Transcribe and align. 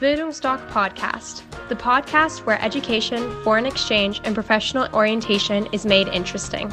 Bildungsdoc 0.00 0.60
Podcast, 0.70 1.42
the 1.68 1.74
podcast 1.74 2.46
where 2.46 2.62
education, 2.62 3.18
foreign 3.42 3.66
exchange, 3.66 4.20
and 4.22 4.32
professional 4.32 4.86
orientation 4.94 5.66
is 5.72 5.84
made 5.84 6.06
interesting. 6.14 6.72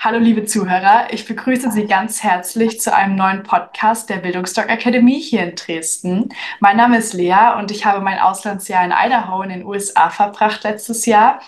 Hallo 0.00 0.18
liebe 0.18 0.46
Zuhörer, 0.46 1.06
ich 1.12 1.26
begrüße 1.26 1.70
Sie 1.70 1.86
ganz 1.86 2.24
herzlich 2.24 2.80
zu 2.80 2.92
einem 2.92 3.14
neuen 3.14 3.44
Podcast 3.44 4.10
der 4.10 4.16
Bildungsdoc 4.16 4.68
Akademie 4.68 5.20
hier 5.20 5.44
in 5.44 5.54
Dresden. 5.54 6.30
Mein 6.58 6.76
Name 6.76 6.98
ist 6.98 7.12
Lea 7.12 7.54
und 7.56 7.70
ich 7.70 7.86
habe 7.86 8.00
mein 8.00 8.18
Auslandsjahr 8.18 8.84
in 8.84 8.90
Idaho 8.90 9.42
in 9.42 9.50
den 9.50 9.64
USA 9.64 10.10
verbracht 10.10 10.64
letztes 10.64 11.06
Jahr. 11.06 11.40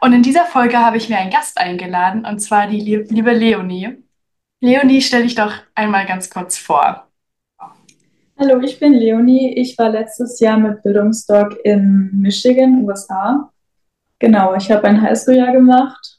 Und 0.00 0.12
in 0.12 0.22
dieser 0.22 0.44
Folge 0.44 0.78
habe 0.78 0.96
ich 0.96 1.08
mir 1.08 1.18
einen 1.18 1.32
Gast 1.32 1.58
eingeladen, 1.58 2.24
und 2.24 2.38
zwar 2.38 2.68
die 2.68 2.78
liebe 2.78 3.32
Leonie. 3.32 4.03
Leonie, 4.64 5.02
stell 5.02 5.24
dich 5.24 5.34
doch 5.34 5.52
einmal 5.74 6.06
ganz 6.06 6.30
kurz 6.30 6.56
vor. 6.56 7.06
Hallo, 8.38 8.60
ich 8.60 8.80
bin 8.80 8.94
Leonie. 8.94 9.58
Ich 9.58 9.76
war 9.76 9.90
letztes 9.90 10.40
Jahr 10.40 10.56
mit 10.56 10.82
Bildungsdoc 10.82 11.58
in 11.64 12.08
Michigan, 12.14 12.82
USA. 12.82 13.52
Genau, 14.18 14.54
ich 14.54 14.70
habe 14.70 14.84
ein 14.84 15.02
Highschool-Jahr 15.02 15.52
gemacht. 15.52 16.18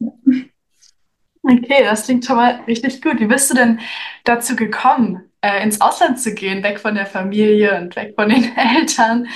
Okay, 0.00 1.84
das 1.84 2.06
klingt 2.06 2.24
schon 2.24 2.34
mal 2.34 2.58
richtig 2.66 3.00
gut. 3.00 3.20
Wie 3.20 3.26
bist 3.26 3.48
du 3.50 3.54
denn 3.54 3.78
dazu 4.24 4.56
gekommen, 4.56 5.30
äh, 5.40 5.62
ins 5.62 5.80
Ausland 5.80 6.18
zu 6.18 6.34
gehen, 6.34 6.64
weg 6.64 6.80
von 6.80 6.96
der 6.96 7.06
Familie 7.06 7.80
und 7.80 7.94
weg 7.94 8.14
von 8.16 8.30
den 8.30 8.50
Eltern? 8.56 9.28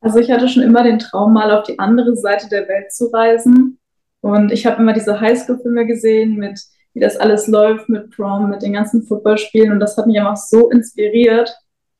Also 0.00 0.20
ich 0.20 0.30
hatte 0.30 0.48
schon 0.48 0.62
immer 0.62 0.84
den 0.84 1.00
Traum, 1.00 1.32
mal 1.32 1.50
auf 1.50 1.66
die 1.66 1.80
andere 1.80 2.14
Seite 2.14 2.48
der 2.48 2.68
Welt 2.68 2.92
zu 2.92 3.06
reisen. 3.06 3.80
Und 4.20 4.52
ich 4.52 4.66
habe 4.66 4.80
immer 4.80 4.92
diese 4.92 5.20
Highschool-Filme 5.20 5.84
gesehen 5.84 6.36
mit 6.36 6.60
wie 6.96 7.00
das 7.00 7.18
alles 7.18 7.46
läuft 7.46 7.90
mit 7.90 8.10
Prom, 8.16 8.48
mit 8.48 8.62
den 8.62 8.72
ganzen 8.72 9.02
Footballspielen. 9.02 9.70
Und 9.70 9.80
das 9.80 9.98
hat 9.98 10.06
mich 10.06 10.18
einfach 10.18 10.38
so 10.38 10.70
inspiriert. 10.70 11.54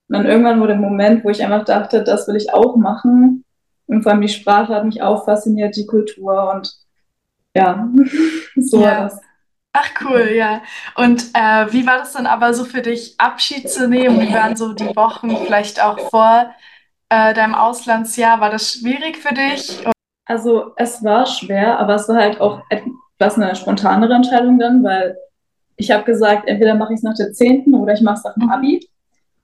Und 0.08 0.16
dann 0.16 0.24
irgendwann 0.24 0.58
wurde 0.58 0.72
der 0.72 0.80
Moment, 0.80 1.22
wo 1.22 1.28
ich 1.28 1.44
einfach 1.44 1.66
dachte, 1.66 2.02
das 2.02 2.26
will 2.26 2.36
ich 2.36 2.54
auch 2.54 2.76
machen. 2.76 3.44
Und 3.84 4.02
vor 4.02 4.12
allem 4.12 4.22
die 4.22 4.28
Sprache 4.30 4.74
hat 4.74 4.86
mich 4.86 5.02
auch 5.02 5.26
fasziniert, 5.26 5.76
die 5.76 5.84
Kultur 5.84 6.50
und 6.54 6.72
ja, 7.54 7.86
so 8.56 8.80
Ja. 8.80 8.86
war 8.86 9.00
das. 9.02 9.20
Ach 9.74 9.90
cool, 10.06 10.30
ja. 10.34 10.62
Und 10.94 11.26
äh, 11.34 11.70
wie 11.74 11.86
war 11.86 11.98
das 11.98 12.14
dann 12.14 12.26
aber 12.26 12.54
so 12.54 12.64
für 12.64 12.80
dich, 12.80 13.16
Abschied 13.18 13.68
zu 13.68 13.90
nehmen? 13.90 14.18
Wie 14.18 14.32
waren 14.32 14.56
so 14.56 14.72
die 14.72 14.96
Wochen 14.96 15.36
vielleicht 15.44 15.82
auch 15.84 15.98
vor 16.08 16.50
äh, 17.10 17.34
deinem 17.34 17.54
Auslandsjahr? 17.54 18.40
War 18.40 18.48
das 18.48 18.72
schwierig 18.72 19.18
für 19.18 19.34
dich? 19.34 19.84
Also 20.24 20.72
es 20.76 21.04
war 21.04 21.26
schwer, 21.26 21.78
aber 21.78 21.96
es 21.96 22.08
war 22.08 22.16
halt 22.16 22.40
auch 22.40 22.62
etwas 23.18 23.36
eine 23.38 23.54
spontanere 23.56 24.14
Entscheidung 24.14 24.58
dann, 24.58 24.82
weil 24.84 25.16
ich 25.76 25.90
habe 25.90 26.04
gesagt, 26.04 26.48
entweder 26.48 26.74
mache 26.74 26.92
ich 26.94 26.98
es 26.98 27.02
nach 27.02 27.14
der 27.16 27.32
10. 27.32 27.74
oder 27.74 27.92
ich 27.94 28.00
mache 28.02 28.16
es 28.18 28.24
nach 28.24 28.34
dem 28.34 28.44
Mhm. 28.44 28.50
Abi. 28.50 28.88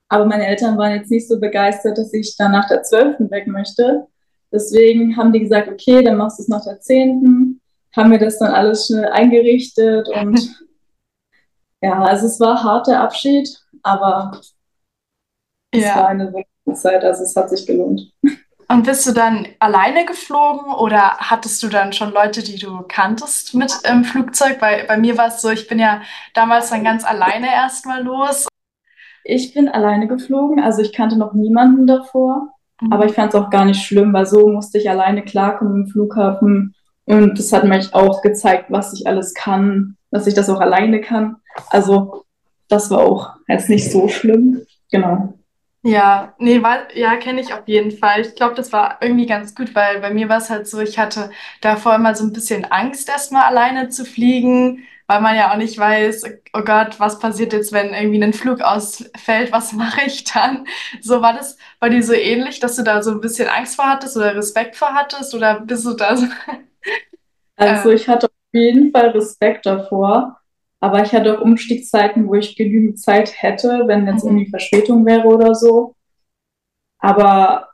Aber 0.09 0.27
meine 0.27 0.47
Eltern 0.47 0.77
waren 0.77 0.93
jetzt 0.95 1.11
nicht 1.11 1.27
so 1.29 1.41
begeistert, 1.41 1.97
dass 1.99 2.13
ich 2.13 2.37
dann 2.37 2.53
nach 2.53 2.69
der 2.69 2.83
12. 2.83 3.31
weg 3.31 3.47
möchte. 3.47 4.07
Deswegen 4.53 5.17
haben 5.17 5.33
die 5.33 5.41
gesagt, 5.41 5.69
okay, 5.69 6.03
dann 6.03 6.17
machst 6.17 6.39
du 6.39 6.43
es 6.43 6.49
nach 6.49 6.65
der 6.65 6.81
10. 6.81 7.61
Haben 7.97 8.11
wir 8.11 8.19
das 8.19 8.39
dann 8.39 8.53
alles 8.53 8.87
schnell 8.87 9.07
eingerichtet 9.07 10.09
und 10.09 10.39
ja, 11.83 12.03
also 12.03 12.27
es 12.27 12.39
war 12.41 12.63
harter 12.63 13.01
Abschied, 13.01 13.49
aber 13.83 14.39
es 15.71 15.83
war 15.83 15.97
Ja. 15.97 16.07
eine 16.07 16.33
Zeit, 16.75 17.05
also 17.05 17.23
es 17.25 17.35
hat 17.37 17.49
sich 17.51 17.67
gelohnt. 17.67 18.13
Und 18.69 18.87
bist 18.87 19.07
du 19.07 19.13
dann 19.13 19.47
alleine 19.59 20.07
geflogen 20.07 20.73
oder 20.73 21.17
hattest 21.19 21.63
du 21.63 21.69
dann 21.69 21.93
schon 21.93 22.13
Leute, 22.13 22.43
die 22.43 22.59
du 22.59 22.83
kanntest 22.89 23.55
mit 23.55 23.73
im 23.89 24.05
Flugzeug? 24.05 24.61
Weil 24.61 24.85
bei 24.87 24.97
mir 24.97 25.19
war 25.19 25.29
es 25.29 25.43
so, 25.43 25.51
ich 25.51 25.69
bin 25.69 25.79
ja 25.79 26.03
damals 26.35 26.71
dann 26.71 26.85
ganz 26.85 27.05
alleine 27.05 27.53
erstmal 27.53 28.03
los. 28.03 28.49
Ich 29.25 29.55
bin 29.55 29.69
alleine 29.69 30.09
geflogen, 30.09 30.61
also 30.61 30.83
ich 30.83 30.93
kannte 30.93 31.17
noch 31.19 31.33
niemanden 31.33 31.87
davor. 31.87 32.49
Aber 32.91 33.07
ich 33.07 33.13
fand 33.13 33.33
es 33.33 33.41
auch 33.41 33.51
gar 33.51 33.65
nicht 33.65 33.85
schlimm, 33.85 34.13
weil 34.13 34.27
so 34.27 34.49
musste 34.49 34.79
ich 34.79 34.91
alleine 34.91 35.23
klarkommen 35.23 35.83
im 35.83 35.87
Flughafen. 35.87 36.75
Und 37.05 37.39
das 37.39 37.53
hat 37.53 37.65
mich 37.65 37.95
auch 37.95 38.23
gezeigt, 38.23 38.67
was 38.71 38.93
ich 38.93 39.07
alles 39.07 39.35
kann, 39.35 39.97
dass 40.11 40.27
ich 40.27 40.35
das 40.35 40.51
auch 40.51 40.61
alleine 40.61 41.01
kann. 41.01 41.37
Also 41.71 42.25
das 42.69 42.91
war 42.91 43.01
auch 43.01 43.35
jetzt 43.49 43.69
nicht 43.69 43.91
so 43.91 44.09
schlimm. 44.09 44.63
Genau. 44.91 45.35
Ja, 45.85 46.35
nee, 46.39 46.63
war, 46.63 46.95
ja, 46.97 47.17
kenne 47.17 47.41
ich 47.41 47.53
auf 47.53 47.67
jeden 47.67 47.91
Fall. 47.91 48.21
Ich 48.21 48.37
glaube, 48.37 48.55
das 48.55 48.73
war 48.73 48.99
irgendwie 49.01 49.27
ganz 49.27 49.55
gut, 49.57 49.75
weil 49.75 50.01
bei 50.01 50.11
mir 50.15 50.29
war 50.29 50.37
es 50.39 50.49
halt 50.49 50.69
so, 50.69 50.79
ich 50.81 50.97
hatte 50.99 51.31
davor 51.61 51.97
immer 51.97 52.15
so 52.15 52.25
ein 52.25 52.33
bisschen 52.33 52.65
Angst, 52.67 53.09
erstmal 53.09 53.43
alleine 53.45 53.89
zu 53.89 54.05
fliegen, 54.05 54.85
weil 55.09 55.21
man 55.21 55.35
ja 55.35 55.51
auch 55.53 55.57
nicht 55.57 55.77
weiß, 55.77 56.23
oh 56.53 56.63
Gott, 56.63 57.01
was 57.01 57.19
passiert 57.19 57.53
jetzt, 57.53 57.73
wenn 57.73 57.93
irgendwie 57.95 58.23
ein 58.23 58.33
Flug 58.33 58.61
ausfällt, 58.61 59.51
was 59.51 59.73
mache 59.73 60.03
ich 60.07 60.23
dann? 60.25 60.67
So 61.01 61.21
war 61.21 61.35
das 61.35 61.57
bei 61.81 61.89
dir 61.89 62.03
so 62.05 62.13
ähnlich, 62.13 62.61
dass 62.61 62.77
du 62.77 62.85
da 62.85 63.03
so 63.03 63.11
ein 63.11 63.21
bisschen 63.21 63.49
Angst 63.49 63.75
vor 63.75 63.87
hattest 63.89 64.17
oder 64.17 64.37
Respekt 64.37 64.77
vor 64.77 64.95
hattest 64.95 65.35
oder 65.35 65.61
bist 65.61 65.85
du 65.85 65.95
da 65.95 66.17
so? 66.17 66.27
Also 67.57 67.91
Äh. 67.91 67.95
ich 67.95 68.09
hatte 68.09 68.27
auf 68.27 68.33
jeden 68.53 68.93
Fall 68.93 69.09
Respekt 69.11 69.67
davor, 69.67 70.42
aber 70.83 71.05
ich 71.05 71.13
hatte 71.13 71.39
auch 71.39 71.43
Umstiegszeiten, 71.43 72.27
wo 72.27 72.35
ich 72.35 72.57
genügend 72.57 72.99
Zeit 72.99 73.33
hätte, 73.41 73.85
wenn 73.87 74.05
jetzt 74.05 74.25
Mhm. 74.25 74.31
irgendwie 74.31 74.51
Verspätung 74.51 75.07
wäre 75.07 75.29
oder 75.29 75.55
so. 75.55 75.95
Aber 76.99 77.69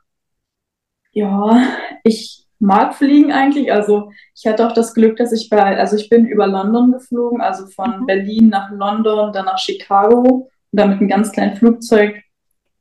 ja, 1.11 1.59
ich 2.03 2.45
mag 2.59 2.93
fliegen 2.93 3.31
eigentlich. 3.31 3.71
Also 3.71 4.11
ich 4.35 4.45
hatte 4.45 4.67
auch 4.67 4.73
das 4.73 4.93
Glück, 4.93 5.17
dass 5.17 5.31
ich 5.31 5.49
bei, 5.49 5.75
also 5.79 5.95
ich 5.95 6.07
bin 6.07 6.27
über 6.27 6.45
London 6.45 6.91
geflogen, 6.91 7.41
also 7.41 7.65
von 7.65 8.01
Mhm. 8.01 8.05
Berlin 8.05 8.49
nach 8.49 8.69
London, 8.69 9.33
dann 9.33 9.45
nach 9.45 9.57
Chicago 9.57 10.21
und 10.71 10.79
dann 10.79 10.89
mit 10.89 10.99
einem 10.99 11.09
ganz 11.09 11.31
kleinen 11.31 11.55
Flugzeug 11.55 12.21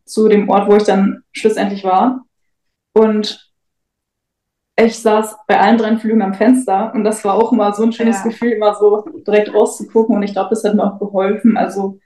zu 0.05 0.28
dem 0.28 0.50
Ort, 0.50 0.69
wo 0.71 0.77
ich 0.77 0.83
dann 0.83 1.22
schlussendlich 1.33 1.84
war. 1.84 2.27
Und 2.93 3.47
ich 4.81 4.99
saß 5.00 5.37
bei 5.49 5.59
allen 5.61 5.77
drei 5.78 5.97
Flügen 5.97 6.22
am 6.22 6.34
Fenster 6.34 6.93
und 6.94 7.05
das 7.05 7.25
war 7.25 7.34
auch 7.34 7.53
immer 7.53 7.72
so 7.72 7.83
ein 7.83 7.93
schönes 7.93 8.19
Ja. 8.19 8.25
Gefühl, 8.31 8.53
immer 8.53 8.75
so 8.75 9.05
direkt 9.27 9.53
rauszugucken 9.53 10.15
und 10.16 10.22
ich 10.22 10.33
glaube, 10.33 10.50
das 10.50 10.62
hat 10.65 10.75
mir 10.75 10.84
auch 10.84 10.99
geholfen. 10.99 11.56
Also 11.56 11.99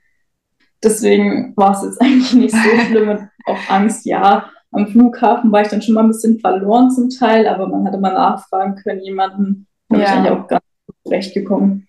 deswegen 0.82 1.52
war 1.56 1.72
es 1.72 1.82
jetzt 1.84 2.00
eigentlich 2.00 2.32
nicht 2.34 2.54
so 2.54 2.58
schlimm 2.88 3.08
und 3.10 3.28
auch 3.46 3.58
Angst, 3.70 4.06
ja. 4.06 4.46
Am 4.74 4.86
Flughafen 4.86 5.52
war 5.52 5.60
ich 5.60 5.68
dann 5.68 5.82
schon 5.82 5.94
mal 5.94 6.00
ein 6.00 6.08
bisschen 6.08 6.38
verloren 6.40 6.90
zum 6.90 7.10
Teil, 7.10 7.46
aber 7.46 7.66
man 7.68 7.86
hatte 7.86 7.98
mal 7.98 8.14
nachfragen 8.14 8.74
können, 8.76 9.00
jemanden, 9.02 9.66
da 9.90 9.96
bin 9.96 10.02
ich 10.04 10.08
Ja. 10.08 10.14
eigentlich 10.16 10.32
auch 10.32 10.48
ganz 10.48 10.62
gut 10.86 10.96
zurechtgekommen. 11.04 11.86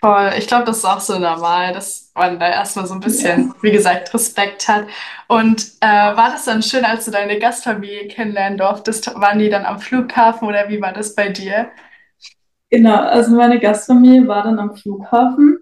Voll. 0.00 0.32
Ich 0.38 0.46
glaube, 0.46 0.64
das 0.64 0.78
ist 0.78 0.84
auch 0.84 1.00
so 1.00 1.18
normal, 1.18 1.72
dass 1.72 2.10
man 2.14 2.38
da 2.38 2.48
erstmal 2.48 2.86
so 2.86 2.94
ein 2.94 3.00
bisschen, 3.00 3.54
wie 3.62 3.70
gesagt, 3.70 4.12
Respekt 4.12 4.68
hat. 4.68 4.86
Und 5.28 5.64
äh, 5.80 5.86
war 5.86 6.30
das 6.30 6.44
dann 6.44 6.62
schön, 6.62 6.84
als 6.84 7.04
du 7.04 7.10
deine 7.10 7.38
Gastfamilie 7.38 8.08
kennenlernen 8.08 8.58
durftest? 8.58 9.14
Waren 9.14 9.38
die 9.38 9.48
dann 9.48 9.64
am 9.64 9.78
Flughafen 9.78 10.48
oder 10.48 10.68
wie 10.68 10.80
war 10.80 10.92
das 10.92 11.14
bei 11.14 11.28
dir? 11.28 11.70
Genau, 12.70 12.96
also 12.96 13.36
meine 13.36 13.60
Gastfamilie 13.60 14.26
war 14.26 14.42
dann 14.42 14.58
am 14.58 14.74
Flughafen. 14.74 15.58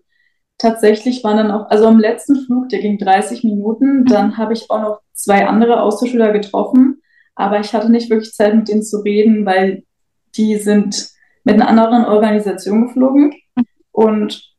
Tatsächlich 0.58 1.22
waren 1.24 1.36
dann 1.36 1.50
auch, 1.50 1.68
also 1.68 1.86
am 1.86 1.98
letzten 1.98 2.46
Flug, 2.46 2.68
der 2.68 2.80
ging 2.80 2.98
30 2.98 3.44
Minuten, 3.44 4.04
dann 4.06 4.38
habe 4.38 4.52
ich 4.52 4.70
auch 4.70 4.80
noch 4.80 5.00
zwei 5.12 5.46
andere 5.46 5.82
Austauschschüler 5.82 6.32
getroffen, 6.32 7.02
aber 7.34 7.60
ich 7.60 7.74
hatte 7.74 7.90
nicht 7.90 8.10
wirklich 8.10 8.32
Zeit, 8.32 8.54
mit 8.54 8.68
denen 8.68 8.82
zu 8.82 8.98
reden, 8.98 9.44
weil 9.44 9.82
die 10.36 10.56
sind 10.56 11.10
mit 11.44 11.56
einer 11.56 11.68
anderen 11.68 12.04
Organisation 12.04 12.86
geflogen 12.86 13.34
und 13.92 14.52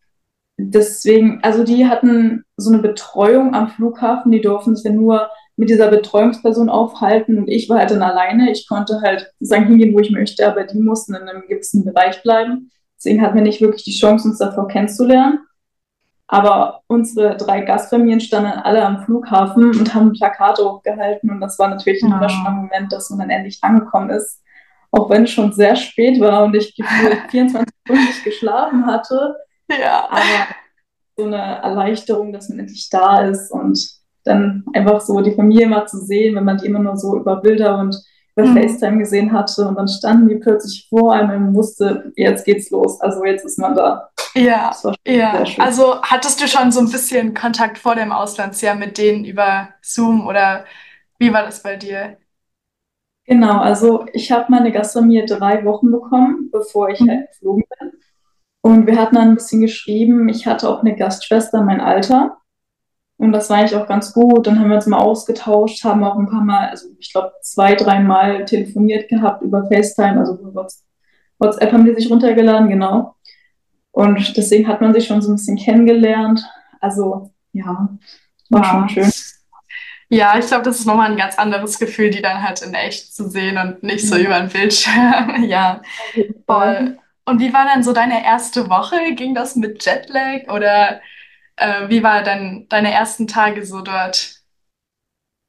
deswegen, 0.58 1.40
also 1.44 1.64
die 1.64 1.88
hatten 1.88 2.44
so 2.58 2.72
eine 2.72 2.82
Betreuung 2.82 3.54
am 3.54 3.70
Flughafen, 3.70 4.32
die 4.32 4.42
durften 4.42 4.76
sich 4.76 4.86
ja 4.86 4.92
nur 4.92 5.30
mit 5.56 5.70
dieser 5.70 5.90
Betreuungsperson 5.90 6.70
aufhalten 6.70 7.38
und 7.38 7.48
ich 7.48 7.70
war 7.70 7.80
halt 7.80 7.92
dann 7.92 8.02
alleine. 8.02 8.52
Ich 8.52 8.68
konnte 8.68 9.02
halt 9.02 9.32
sagen, 9.40 9.68
hingehen, 9.68 9.94
wo 9.94 10.00
ich 10.00 10.12
möchte, 10.12 10.48
aber 10.48 10.64
die 10.64 10.80
mussten 10.80 11.14
in 11.14 11.24
einem 11.24 11.44
gewissen 11.48 11.86
Bereich 11.86 12.24
bleiben. 12.24 12.72
Deswegen 12.98 13.22
hatten 13.22 13.36
wir 13.36 13.44
nicht 13.44 13.62
wirklich 13.62 13.84
die 13.84 13.92
Chance, 13.94 14.28
uns 14.30 14.40
davor 14.40 14.68
kennenzulernen. 14.68 15.40
Aber 16.28 16.82
unsere 16.88 17.38
drei 17.38 17.62
Gastfamilien 17.62 18.22
standen 18.22 18.52
alle 18.52 18.84
am 18.84 19.04
Flughafen 19.04 19.66
und 19.78 19.94
haben 19.94 20.14
Plakate 20.14 20.64
hochgehalten 20.64 21.30
und 21.30 21.42
das 21.42 21.60
war 21.60 21.68
natürlich 21.68 22.02
ein 22.02 22.10
Ja. 22.10 22.16
wunderschöner 22.16 22.52
Moment, 22.52 22.92
dass 22.92 23.10
man 23.10 23.20
dann 23.20 23.30
endlich 23.30 23.60
angekommen 23.62 24.10
ist. 24.10 24.42
Auch 24.94 25.10
wenn 25.10 25.24
es 25.24 25.32
schon 25.32 25.52
sehr 25.52 25.76
spät 25.76 26.20
war 26.22 26.44
und 26.46 26.56
ich 26.56 26.76
gefühlt 26.76 27.18
24 27.32 27.68
Stunden 27.86 28.04
nicht 28.06 28.24
geschlafen 28.24 28.86
hatte, 28.86 29.36
Ja. 29.70 30.08
aber 30.10 30.22
so 31.18 31.26
eine 31.26 31.38
Erleichterung, 31.62 32.32
dass 32.32 32.50
man 32.50 32.60
endlich 32.60 32.90
da 32.90 33.22
ist 33.24 33.52
und 33.52 33.80
dann 34.24 34.64
einfach 34.74 35.02
so 35.02 35.20
die 35.22 35.34
Familie 35.36 35.68
mal 35.68 35.86
zu 35.88 35.98
sehen, 35.98 36.36
wenn 36.36 36.46
man 36.46 36.58
die 36.58 36.66
immer 36.68 36.80
nur 36.80 36.96
so 36.96 37.18
über 37.18 37.36
Bilder 37.42 37.78
und 37.80 37.96
über 38.36 38.48
Mhm. 38.48 38.58
FaceTime 38.58 38.98
gesehen 39.00 39.32
hatte 39.34 39.68
und 39.68 39.76
dann 39.76 39.88
standen 39.88 40.30
die 40.30 40.36
plötzlich 40.38 40.88
vor 40.90 41.14
einem 41.14 41.50
und 41.50 41.56
wusste, 41.56 42.12
jetzt 42.16 42.46
geht's 42.46 42.72
los. 42.72 43.00
Also 43.02 43.24
jetzt 43.26 43.46
ist 43.46 43.60
man 43.60 43.76
da. 43.76 44.10
Ja. 44.34 44.72
Ja. 45.06 45.44
Also 45.60 46.02
hattest 46.02 46.42
du 46.42 46.48
schon 46.48 46.72
so 46.72 46.80
ein 46.80 46.90
bisschen 46.90 47.34
Kontakt 47.36 47.78
vor 47.78 47.94
dem 47.96 48.12
Auslandsjahr 48.12 48.74
mit 48.76 48.98
denen 48.98 49.24
über 49.26 49.70
Zoom 49.84 50.26
oder 50.26 50.66
wie 51.20 51.32
war 51.32 51.44
das 51.44 51.62
bei 51.62 51.76
dir? 51.76 52.18
Genau, 53.26 53.60
also 53.60 54.06
ich 54.14 54.32
habe 54.32 54.46
meine 54.50 54.72
Gastfamilie 54.72 55.26
drei 55.26 55.64
Wochen 55.64 55.92
bekommen, 55.92 56.50
bevor 56.52 56.90
ich 56.90 57.00
halt 57.00 57.30
geflogen 57.30 57.64
bin. 57.80 57.92
Und 58.62 58.88
wir 58.88 58.98
hatten 58.98 59.16
dann 59.16 59.30
ein 59.30 59.36
bisschen 59.36 59.62
geschrieben. 59.62 60.30
Ich 60.30 60.48
hatte 60.48 60.70
auch 60.70 60.82
eine 60.82 60.96
Gastschwester, 60.96 61.64
mein 61.64 61.82
Alter. 61.82 62.38
Und 63.18 63.32
das 63.32 63.50
war 63.50 63.58
eigentlich 63.58 63.76
auch 63.76 63.88
ganz 63.88 64.14
gut. 64.14 64.48
Dann 64.48 64.60
haben 64.60 64.70
wir 64.70 64.76
uns 64.76 64.88
mal 64.88 65.00
ausgetauscht, 65.00 65.84
haben 65.84 66.04
auch 66.04 66.18
ein 66.18 66.30
paar 66.30 66.44
Mal, 66.44 66.70
also 66.70 66.90
ich 67.00 67.12
glaube 67.12 67.32
zwei, 67.42 67.76
dreimal 67.76 68.46
telefoniert 68.46 69.08
gehabt 69.08 69.42
über 69.42 69.66
FaceTime, 69.68 70.20
also 70.20 70.36
über 70.36 70.68
WhatsApp 71.40 71.72
haben 71.72 71.86
die 71.86 71.94
sich 71.94 72.10
runtergeladen, 72.10 72.70
genau. 72.70 73.16
Und 73.92 74.36
deswegen 74.36 74.68
hat 74.68 74.82
man 74.82 74.94
sich 74.94 75.06
schon 75.06 75.22
so 75.22 75.32
ein 75.32 75.36
bisschen 75.36 75.58
kennengelernt. 75.58 76.44
Also 76.82 77.32
ja, 77.54 77.90
war 78.50 78.62
wow. 78.62 78.66
schon 78.66 78.90
schön. 78.90 79.12
Ja, 80.14 80.38
ich 80.38 80.46
glaube, 80.46 80.64
das 80.64 80.80
ist 80.80 80.86
nochmal 80.86 81.10
ein 81.10 81.18
ganz 81.18 81.40
anderes 81.40 81.80
Gefühl, 81.80 82.12
die 82.12 82.22
dann 82.22 82.44
halt 82.44 82.62
in 82.62 82.76
echt 82.76 83.16
zu 83.16 83.28
sehen 83.28 83.58
und 83.58 83.82
nicht 83.82 84.08
so 84.08 84.16
ja. 84.16 84.26
über 84.26 84.40
den 84.40 84.50
Bildschirm. 84.50 85.44
ja, 85.48 85.82
voll. 86.46 87.00
Und 87.26 87.40
wie 87.40 87.52
war 87.52 87.66
dann 87.66 87.84
so 87.84 87.94
deine 87.94 88.24
erste 88.24 88.70
Woche? 88.70 89.16
Ging 89.16 89.34
das 89.34 89.56
mit 89.56 89.84
Jetlag 89.84 90.54
oder 90.54 91.02
äh, 91.56 91.90
wie 91.90 92.04
war 92.04 92.22
dann 92.22 92.68
deine 92.70 92.94
ersten 92.94 93.26
Tage 93.26 93.66
so 93.66 93.82
dort? 93.82 94.36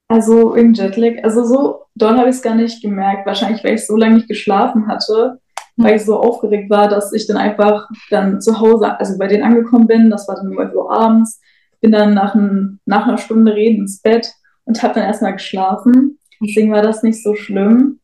Also 0.08 0.54
im 0.54 0.72
Jetlag, 0.72 1.22
also 1.22 1.44
so 1.44 1.82
doll 1.94 2.16
habe 2.16 2.30
ich 2.30 2.36
es 2.36 2.42
gar 2.42 2.54
nicht 2.54 2.80
gemerkt. 2.80 3.26
Wahrscheinlich, 3.26 3.62
weil 3.64 3.74
ich 3.74 3.86
so 3.86 3.96
lange 3.96 4.14
nicht 4.14 4.28
geschlafen 4.28 4.86
hatte, 4.88 5.40
hm. 5.76 5.84
weil 5.84 5.96
ich 5.96 6.06
so 6.06 6.18
aufgeregt 6.18 6.70
war, 6.70 6.88
dass 6.88 7.12
ich 7.12 7.26
dann 7.26 7.36
einfach 7.36 7.86
dann 8.08 8.40
zu 8.40 8.60
Hause, 8.60 8.98
also 8.98 9.18
bei 9.18 9.26
denen 9.26 9.42
angekommen 9.42 9.86
bin. 9.86 10.08
Das 10.08 10.26
war 10.26 10.36
dann 10.36 10.48
um 10.48 10.58
11 10.58 10.74
Uhr 10.74 10.90
abends. 10.90 11.38
Bin 11.82 11.92
dann 11.92 12.14
nach, 12.14 12.34
ein, 12.34 12.80
nach 12.86 13.06
einer 13.06 13.18
Stunde 13.18 13.54
Reden 13.54 13.82
ins 13.82 14.00
Bett 14.00 14.32
und 14.64 14.82
habe 14.82 14.94
dann 14.94 15.04
erstmal 15.04 15.32
geschlafen. 15.32 16.18
Deswegen 16.40 16.72
war 16.72 16.82
das 16.82 17.02
nicht 17.02 17.22
so 17.22 17.34
schlimm. 17.34 18.00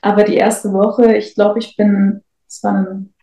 Aber 0.00 0.24
die 0.24 0.36
erste 0.36 0.72
Woche, 0.72 1.16
ich 1.16 1.34
glaube, 1.34 1.58
ich 1.58 1.76
bin, 1.76 2.22
es 2.46 2.62
war 2.62 2.74
ein 2.74 3.14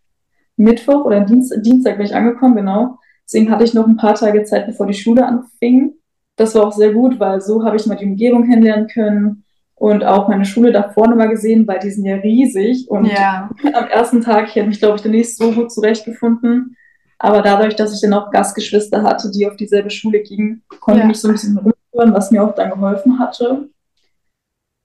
Mittwoch 0.58 1.06
oder 1.06 1.22
Dienst, 1.22 1.54
Dienstag 1.62 1.98
bin 1.98 2.06
ich 2.06 2.16
angekommen, 2.16 2.56
genau. 2.56 3.00
Deswegen 3.26 3.50
hatte 3.50 3.64
ich 3.64 3.74
noch 3.74 3.88
ein 3.88 3.98
paar 3.98 4.16
Tage 4.16 4.44
Zeit, 4.44 4.68
bevor 4.68 4.86
die 4.86 4.94
Schule 4.94 5.26
anfing. 5.26 5.94
Das 6.36 6.56
war 6.56 6.68
auch 6.68 6.74
sehr 6.74 6.94
gut, 6.94 7.20
weil 7.20 7.42
so 7.42 7.64
habe 7.64 7.76
ich 7.76 7.86
mal 7.86 7.96
die 7.96 8.06
Umgebung 8.06 8.48
kennenlernen 8.48 8.88
können 8.88 9.44
und 9.76 10.04
auch 10.04 10.28
meine 10.28 10.46
Schule 10.46 10.72
da 10.72 10.90
vorne 10.90 11.16
mal 11.16 11.30
gesehen, 11.30 11.68
weil 11.68 11.80
die 11.80 11.92
sind 11.92 12.06
ja 12.06 12.16
riesig. 12.16 12.90
Und 12.90 13.06
ja. 13.06 13.50
am 13.74 13.88
ersten 13.88 14.22
Tag, 14.22 14.48
ich 14.48 14.56
hätte 14.56 14.68
mich, 14.68 14.80
glaube 14.80 14.96
ich, 14.96 15.02
dann 15.02 15.12
nicht 15.12 15.36
so 15.36 15.52
gut 15.52 15.72
zurechtgefunden. 15.72 16.76
Aber 17.20 17.42
dadurch, 17.42 17.76
dass 17.76 17.94
ich 17.94 18.02
dann 18.02 18.14
auch 18.14 18.32
Gastgeschwister 18.32 19.04
hatte, 19.04 19.32
die 19.32 19.48
auf 19.48 19.56
dieselbe 19.56 19.90
Schule 19.90 20.22
gingen, 20.22 20.64
konnte 20.80 21.00
ja. 21.00 21.06
ich 21.06 21.10
mich 21.10 21.20
so 21.20 21.30
ein 21.30 21.34
bisschen 21.34 21.56
rumführen, 21.94 22.14
was 22.14 22.32
mir 22.32 22.44
auch 22.44 22.56
dann 22.56 22.72
geholfen 22.72 23.20
hatte. 23.20 23.70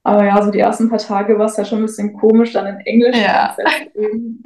Aber 0.04 0.24
ja, 0.24 0.42
so 0.42 0.50
die 0.50 0.60
ersten 0.60 0.88
paar 0.88 0.98
Tage 0.98 1.38
war 1.38 1.46
es 1.46 1.56
ja 1.56 1.64
schon 1.64 1.80
ein 1.80 1.86
bisschen 1.86 2.16
komisch, 2.16 2.52
dann 2.52 2.66
in 2.66 2.80
Englisch 2.86 3.16
ja. 3.16 3.54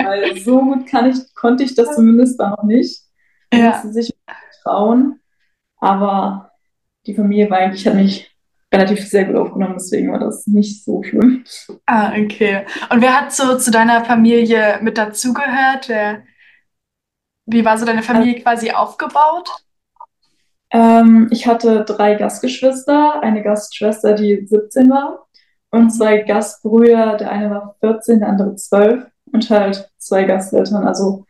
weil 0.03 0.37
so 0.39 0.61
gut 0.61 0.87
kann 0.87 1.09
ich, 1.09 1.35
konnte 1.35 1.63
ich 1.63 1.75
das 1.75 1.95
zumindest 1.95 2.41
dann 2.41 2.51
noch 2.51 2.65
nicht. 2.65 3.03
Ja. 3.53 3.71
Musste 3.71 3.93
sich 3.93 4.15
trauen. 4.63 5.21
Aber 5.77 6.51
die 7.07 7.15
Familie 7.15 7.51
war 7.51 7.59
eigentlich, 7.59 7.87
hat 7.87 7.95
mich 7.95 8.35
relativ 8.73 9.07
sehr 9.07 9.27
gut 9.27 9.37
aufgenommen, 9.37 9.75
deswegen 9.75 10.11
war 10.11 10.19
das 10.19 10.47
nicht 10.47 10.85
so 10.85 11.03
schlimm. 11.03 11.45
Ah, 11.87 12.13
okay. 12.17 12.65
Und 12.91 13.03
wer 13.03 13.21
hat 13.21 13.33
so 13.33 13.59
zu 13.59 13.71
deiner 13.71 14.05
Familie 14.05 14.79
mit 14.81 14.97
dazugehört? 14.97 15.91
Wie 17.47 17.65
war 17.65 17.77
so 17.77 17.85
deine 17.85 18.03
Familie 18.03 18.35
also, 18.35 18.43
quasi 18.43 18.71
aufgebaut? 18.71 19.51
Ähm, 20.73 21.29
ich 21.31 21.47
hatte 21.47 21.85
drei 21.85 22.15
Gastgeschwister, 22.15 23.23
eine 23.23 23.43
Gastschwester, 23.43 24.15
die 24.15 24.47
17 24.47 24.91
war 24.91 25.27
und 25.71 25.91
zwei 25.91 26.19
Gastbrüder. 26.19 27.17
Der 27.19 27.31
eine 27.31 27.51
war 27.51 27.77
14, 27.81 28.21
der 28.21 28.31
andere 28.31 28.57
12 28.57 29.07
und 29.33 29.51
halt 29.51 29.91
zwei 29.99 30.25
Gasteltern. 30.25 30.87
Also 30.87 31.27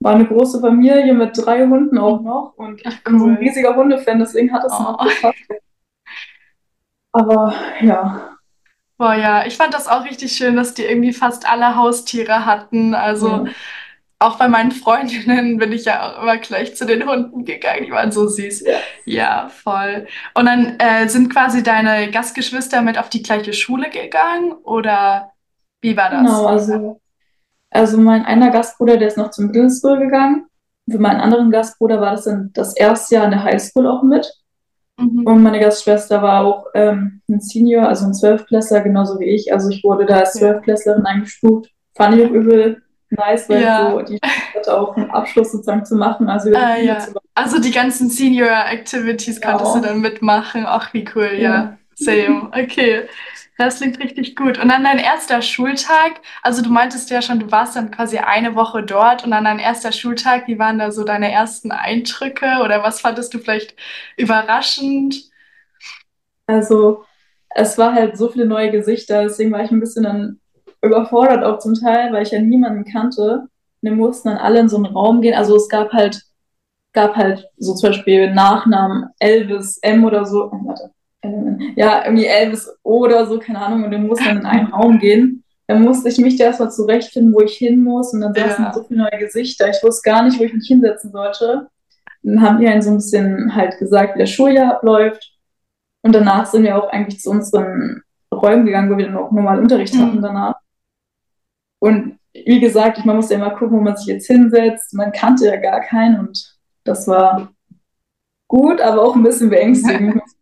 war 0.00 0.14
eine 0.14 0.26
große 0.26 0.60
Familie 0.60 1.14
mit 1.14 1.38
drei 1.38 1.66
Hunden 1.66 1.96
auch 1.96 2.20
noch 2.20 2.54
und 2.56 2.84
ich 2.84 3.04
bin 3.04 3.18
so 3.18 3.26
ein 3.26 3.36
riesiger 3.36 3.74
Hundefan, 3.74 4.18
deswegen 4.18 4.52
hat 4.52 4.64
es 4.64 4.72
oh. 4.72 4.82
noch 4.82 4.98
gepasst. 4.98 5.38
Aber 7.12 7.54
ja. 7.80 8.36
Boah, 8.98 9.14
ja, 9.14 9.46
ich 9.46 9.56
fand 9.56 9.74
das 9.74 9.88
auch 9.88 10.04
richtig 10.04 10.32
schön, 10.32 10.56
dass 10.56 10.74
die 10.74 10.84
irgendwie 10.84 11.12
fast 11.12 11.48
alle 11.48 11.76
Haustiere 11.76 12.46
hatten. 12.46 12.94
Also 12.94 13.28
ja. 13.28 13.44
Auch 14.22 14.38
bei 14.38 14.48
meinen 14.48 14.70
Freundinnen 14.70 15.58
bin 15.58 15.72
ich 15.72 15.84
ja 15.84 16.08
auch 16.08 16.22
immer 16.22 16.38
gleich 16.38 16.76
zu 16.76 16.86
den 16.86 17.08
Hunden 17.08 17.44
gegangen. 17.44 17.84
Die 17.86 17.90
waren 17.90 18.12
so 18.12 18.28
süß. 18.28 18.64
Ja, 18.66 18.78
ja 19.04 19.48
voll. 19.48 20.06
Und 20.34 20.46
dann 20.46 20.78
äh, 20.78 21.08
sind 21.08 21.32
quasi 21.32 21.62
deine 21.62 22.10
Gastgeschwister 22.10 22.82
mit 22.82 22.98
auf 22.98 23.08
die 23.08 23.22
gleiche 23.22 23.52
Schule 23.52 23.90
gegangen 23.90 24.52
oder 24.62 25.32
wie 25.80 25.96
war 25.96 26.10
das? 26.10 26.20
Genau, 26.20 26.46
also 26.46 27.00
also 27.72 27.98
mein 27.98 28.24
einer 28.24 28.50
Gastbruder, 28.50 28.98
der 28.98 29.08
ist 29.08 29.16
noch 29.16 29.30
zum 29.30 29.46
Middle 29.46 29.70
School 29.70 29.98
gegangen. 29.98 30.46
Für 30.90 30.98
meinen 30.98 31.20
anderen 31.20 31.50
Gastbruder 31.50 32.00
war 32.00 32.12
das 32.12 32.24
dann 32.24 32.50
das 32.52 32.76
erste 32.76 33.14
Jahr 33.14 33.24
in 33.24 33.30
der 33.30 33.44
High 33.44 33.62
School 33.62 33.86
auch 33.86 34.02
mit. 34.02 34.30
Mhm. 34.98 35.26
Und 35.26 35.42
meine 35.42 35.58
Gastschwester 35.58 36.20
war 36.22 36.44
auch 36.44 36.66
ähm, 36.74 37.22
ein 37.30 37.40
Senior, 37.40 37.88
also 37.88 38.04
ein 38.04 38.14
Zwölfklässler, 38.14 38.82
genauso 38.82 39.18
wie 39.18 39.24
ich. 39.24 39.52
Also 39.52 39.70
ich 39.70 39.82
wurde 39.84 40.04
da 40.04 40.18
als 40.18 40.34
Zwölfklässlerin 40.34 41.06
eingestuft. 41.06 41.70
Fand 41.96 42.16
ich 42.16 42.26
auch 42.26 42.30
übel 42.30 42.82
nice, 43.12 43.48
weil 43.48 43.62
ja. 43.62 43.90
so 43.90 44.00
die 44.00 44.18
hatte 44.54 44.78
auch 44.78 44.96
einen 44.96 45.10
Abschluss 45.10 45.52
sozusagen 45.52 45.84
zu 45.84 45.96
machen. 45.96 46.28
Also, 46.28 46.50
äh, 46.50 46.84
ja. 46.84 46.98
also 47.34 47.60
die 47.60 47.70
ganzen 47.70 48.10
Senior 48.10 48.50
Activities 48.50 49.40
ja. 49.40 49.50
konntest 49.50 49.76
du 49.76 49.80
dann 49.80 50.00
mitmachen. 50.00 50.64
Ach, 50.66 50.92
wie 50.92 51.08
cool, 51.14 51.30
ja. 51.34 51.38
ja. 51.38 51.78
Same. 51.94 52.50
Okay. 52.52 53.08
Das 53.58 53.78
klingt 53.78 54.00
richtig 54.00 54.34
gut. 54.34 54.58
Und 54.58 54.70
dann 54.70 54.82
dein 54.82 54.98
erster 54.98 55.42
Schultag, 55.42 56.20
also 56.42 56.62
du 56.62 56.70
meintest 56.70 57.10
ja 57.10 57.22
schon, 57.22 57.38
du 57.38 57.52
warst 57.52 57.76
dann 57.76 57.90
quasi 57.90 58.18
eine 58.18 58.56
Woche 58.56 58.82
dort 58.82 59.24
und 59.24 59.30
dann 59.30 59.44
dein 59.44 59.58
erster 59.58 59.92
Schultag, 59.92 60.48
wie 60.48 60.58
waren 60.58 60.78
da 60.78 60.90
so 60.90 61.04
deine 61.04 61.30
ersten 61.30 61.70
Eindrücke 61.70 62.60
oder 62.64 62.82
was 62.82 63.00
fandest 63.00 63.34
du 63.34 63.38
vielleicht 63.38 63.76
überraschend? 64.16 65.30
Also 66.46 67.04
es 67.50 67.78
war 67.78 67.94
halt 67.94 68.16
so 68.16 68.30
viele 68.30 68.46
neue 68.46 68.70
Gesichter, 68.70 69.22
deswegen 69.22 69.52
war 69.52 69.62
ich 69.62 69.70
ein 69.70 69.80
bisschen 69.80 70.04
dann 70.04 70.40
überfordert 70.82 71.44
auch 71.44 71.58
zum 71.58 71.74
Teil, 71.74 72.12
weil 72.12 72.22
ich 72.22 72.32
ja 72.32 72.40
niemanden 72.40 72.84
kannte. 72.84 73.46
Wir 73.80 73.92
mussten 73.92 74.28
dann 74.28 74.38
alle 74.38 74.60
in 74.60 74.68
so 74.68 74.76
einen 74.76 74.86
Raum 74.86 75.20
gehen. 75.20 75.34
Also 75.34 75.56
es 75.56 75.68
gab 75.68 75.92
halt, 75.92 76.22
gab 76.92 77.16
halt 77.16 77.48
so 77.56 77.74
zum 77.74 77.90
Beispiel 77.90 78.32
Nachnamen 78.32 79.06
Elvis 79.18 79.78
M 79.82 80.04
oder 80.04 80.24
so. 80.24 80.46
Oh, 80.46 80.60
warte 80.64 80.90
ja, 81.76 82.04
irgendwie 82.04 82.26
Elvis 82.26 82.68
oder 82.82 83.26
so, 83.26 83.38
keine 83.38 83.60
Ahnung, 83.60 83.84
und 83.84 83.90
dann 83.90 84.06
muss 84.06 84.18
dann 84.18 84.38
in 84.38 84.46
einen 84.46 84.66
Raum 84.72 84.98
gehen. 84.98 85.44
Dann 85.68 85.82
musste 85.82 86.08
ich 86.08 86.18
mich 86.18 86.36
da 86.36 86.46
erstmal 86.46 86.70
zurechtfinden, 86.70 87.32
wo 87.32 87.40
ich 87.40 87.54
hin 87.54 87.82
muss, 87.82 88.12
und 88.12 88.20
dann 88.20 88.34
saßen 88.34 88.64
ja. 88.64 88.72
so 88.72 88.82
viele 88.82 89.02
neue 89.02 89.18
Gesichter. 89.18 89.70
Ich 89.70 89.82
wusste 89.82 90.08
gar 90.08 90.22
nicht, 90.24 90.38
wo 90.38 90.44
ich 90.44 90.52
mich 90.52 90.66
hinsetzen 90.66 91.12
sollte. 91.12 91.68
Dann 92.22 92.42
haben 92.42 92.58
die 92.58 92.66
einen 92.66 92.82
so 92.82 92.90
ein 92.90 92.96
bisschen 92.96 93.54
halt 93.54 93.78
gesagt, 93.78 94.14
wie 94.14 94.20
das 94.20 94.30
Schuljahr 94.30 94.74
abläuft. 94.74 95.32
Und 96.02 96.14
danach 96.14 96.46
sind 96.46 96.64
wir 96.64 96.76
auch 96.76 96.90
eigentlich 96.90 97.20
zu 97.20 97.30
unseren 97.30 98.02
Räumen 98.32 98.66
gegangen, 98.66 98.92
wo 98.92 98.98
wir 98.98 99.06
dann 99.06 99.16
auch 99.16 99.30
normal 99.30 99.60
Unterricht 99.60 99.96
hatten 99.96 100.16
mhm. 100.16 100.22
danach. 100.22 100.54
Und 101.82 102.20
wie 102.32 102.60
gesagt, 102.60 103.04
man 103.04 103.16
musste 103.16 103.34
ja 103.34 103.40
immer 103.40 103.56
gucken, 103.56 103.76
wo 103.76 103.82
man 103.82 103.96
sich 103.96 104.06
jetzt 104.06 104.28
hinsetzt. 104.28 104.94
Man 104.94 105.10
kannte 105.10 105.46
ja 105.46 105.56
gar 105.56 105.80
keinen 105.80 106.20
und 106.20 106.56
das 106.84 107.08
war 107.08 107.52
gut, 108.46 108.80
aber 108.80 109.02
auch 109.02 109.16
ein 109.16 109.24
bisschen 109.24 109.50
beängstigend. 109.50 110.22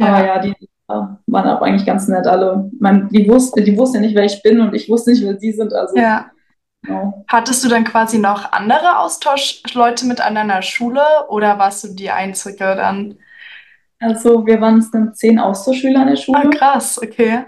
Ja. 0.00 0.08
Aber 0.08 0.26
ja, 0.26 0.38
die 0.40 0.54
waren 0.88 1.48
auch 1.48 1.62
eigentlich 1.62 1.86
ganz 1.86 2.08
nett 2.08 2.26
alle. 2.26 2.68
Man, 2.80 3.08
die, 3.10 3.28
wussten, 3.28 3.64
die 3.64 3.78
wussten 3.78 3.98
ja 3.98 4.00
nicht, 4.00 4.16
wer 4.16 4.24
ich 4.24 4.42
bin 4.42 4.60
und 4.60 4.74
ich 4.74 4.90
wusste 4.90 5.12
nicht, 5.12 5.22
wer 5.22 5.38
sie 5.38 5.52
sind. 5.52 5.72
Also, 5.72 5.96
ja. 5.96 6.32
Genau. 6.82 7.24
Hattest 7.28 7.64
du 7.64 7.68
dann 7.68 7.84
quasi 7.84 8.18
noch 8.18 8.50
andere 8.50 8.98
Austauschleute 8.98 10.04
mit 10.06 10.20
an 10.20 10.34
deiner 10.34 10.62
Schule 10.62 11.00
oder 11.28 11.60
warst 11.60 11.84
du 11.84 11.94
die 11.94 12.10
Einzige 12.10 12.74
dann? 12.74 13.18
Also 14.00 14.44
wir 14.44 14.60
waren 14.60 14.84
dann 14.90 15.14
zehn 15.14 15.38
Austauschschüler 15.38 16.02
in 16.02 16.08
der 16.08 16.16
Schule. 16.16 16.40
Ah, 16.42 16.50
krass, 16.50 17.00
okay. 17.00 17.44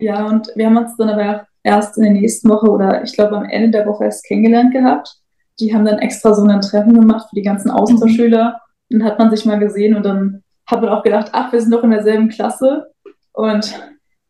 Ja, 0.00 0.26
und 0.26 0.48
wir 0.56 0.66
haben 0.66 0.76
uns 0.76 0.96
dann 0.96 1.10
aber 1.10 1.46
erst 1.66 1.96
in 1.96 2.04
der 2.04 2.12
nächsten 2.12 2.48
Woche 2.48 2.70
oder 2.70 3.02
ich 3.02 3.12
glaube 3.12 3.36
am 3.36 3.44
Ende 3.44 3.70
der 3.70 3.86
Woche 3.86 4.04
erst 4.04 4.24
kennengelernt 4.24 4.72
gehabt. 4.72 5.16
Die 5.58 5.74
haben 5.74 5.84
dann 5.84 5.98
extra 5.98 6.32
so 6.32 6.44
ein 6.44 6.60
Treffen 6.60 6.94
gemacht 6.94 7.28
für 7.28 7.34
die 7.34 7.42
ganzen. 7.42 7.70
Austauschschüler. 7.70 8.60
Mhm. 8.88 8.98
Dann 8.98 9.08
hat 9.08 9.18
man 9.18 9.30
sich 9.30 9.44
mal 9.44 9.58
gesehen 9.58 9.96
und 9.96 10.04
dann 10.04 10.44
habe 10.70 10.86
dann 10.86 10.96
auch 10.96 11.02
gedacht, 11.02 11.30
ach, 11.32 11.52
wir 11.52 11.60
sind 11.60 11.72
doch 11.72 11.82
in 11.82 11.90
derselben 11.90 12.28
Klasse. 12.28 12.92
Und 13.32 13.74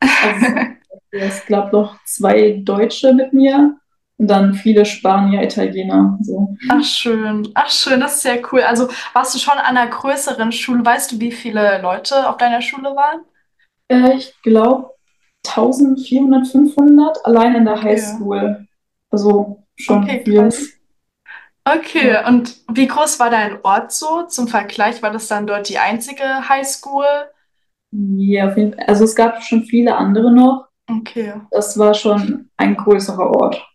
also, 0.01 0.47
es 1.11 1.47
gab 1.47 1.73
noch 1.73 1.99
zwei 2.05 2.63
Deutsche 2.65 3.13
mit 3.13 3.33
mir 3.33 3.77
und 4.17 4.29
dann 4.29 4.55
viele 4.55 4.87
Spanier, 4.87 5.43
Italiener. 5.43 6.19
So. 6.23 6.57
Ach 6.71 6.85
schön, 6.85 7.49
ach 7.55 7.69
schön, 7.69 8.01
das 8.01 8.17
ist 8.17 8.23
sehr 8.23 8.41
cool. 8.51 8.63
Also 8.63 8.89
warst 9.13 9.35
du 9.35 9.39
schon 9.39 9.59
an 9.59 9.77
einer 9.77 9.89
größeren 9.89 10.53
Schule? 10.53 10.85
Weißt 10.85 11.13
du, 11.13 11.21
wie 11.21 11.33
viele 11.33 11.83
Leute 11.83 12.29
auf 12.29 12.39
deiner 12.39 12.63
Schule 12.63 12.97
waren? 12.97 13.21
Äh, 13.89 14.17
ich 14.17 14.35
glaube 14.43 14.96
1400, 15.49 16.47
500 16.47 17.25
allein 17.25 17.55
in 17.55 17.65
der 17.65 17.83
Highschool. 17.83 18.37
Ja. 18.37 18.67
Also 19.11 19.65
schon 19.77 20.05
okay, 20.05 20.23
viel. 20.25 20.43
Krass. 20.43 20.69
Okay, 21.65 22.13
ja. 22.13 22.29
und 22.29 22.57
wie 22.73 22.87
groß 22.87 23.19
war 23.19 23.29
dein 23.29 23.59
Ort 23.65 23.91
so 23.91 24.23
zum 24.23 24.47
Vergleich? 24.47 25.03
War 25.03 25.11
das 25.11 25.27
dann 25.27 25.47
dort 25.47 25.69
die 25.69 25.79
einzige 25.79 26.49
Highschool? 26.49 27.05
Ja, 27.91 28.49
auf 28.49 28.57
jeden 28.57 28.75
Fall. 28.75 28.85
Also 28.87 29.05
es 29.05 29.17
gab 29.17 29.43
schon 29.43 29.65
viele 29.65 29.97
andere 29.97 30.33
noch. 30.33 30.69
Okay. 30.89 31.35
Das 31.51 31.77
war 31.77 31.95
schon 31.95 32.51
ein 32.57 32.77
größerer 32.77 33.31
Ort. 33.31 33.67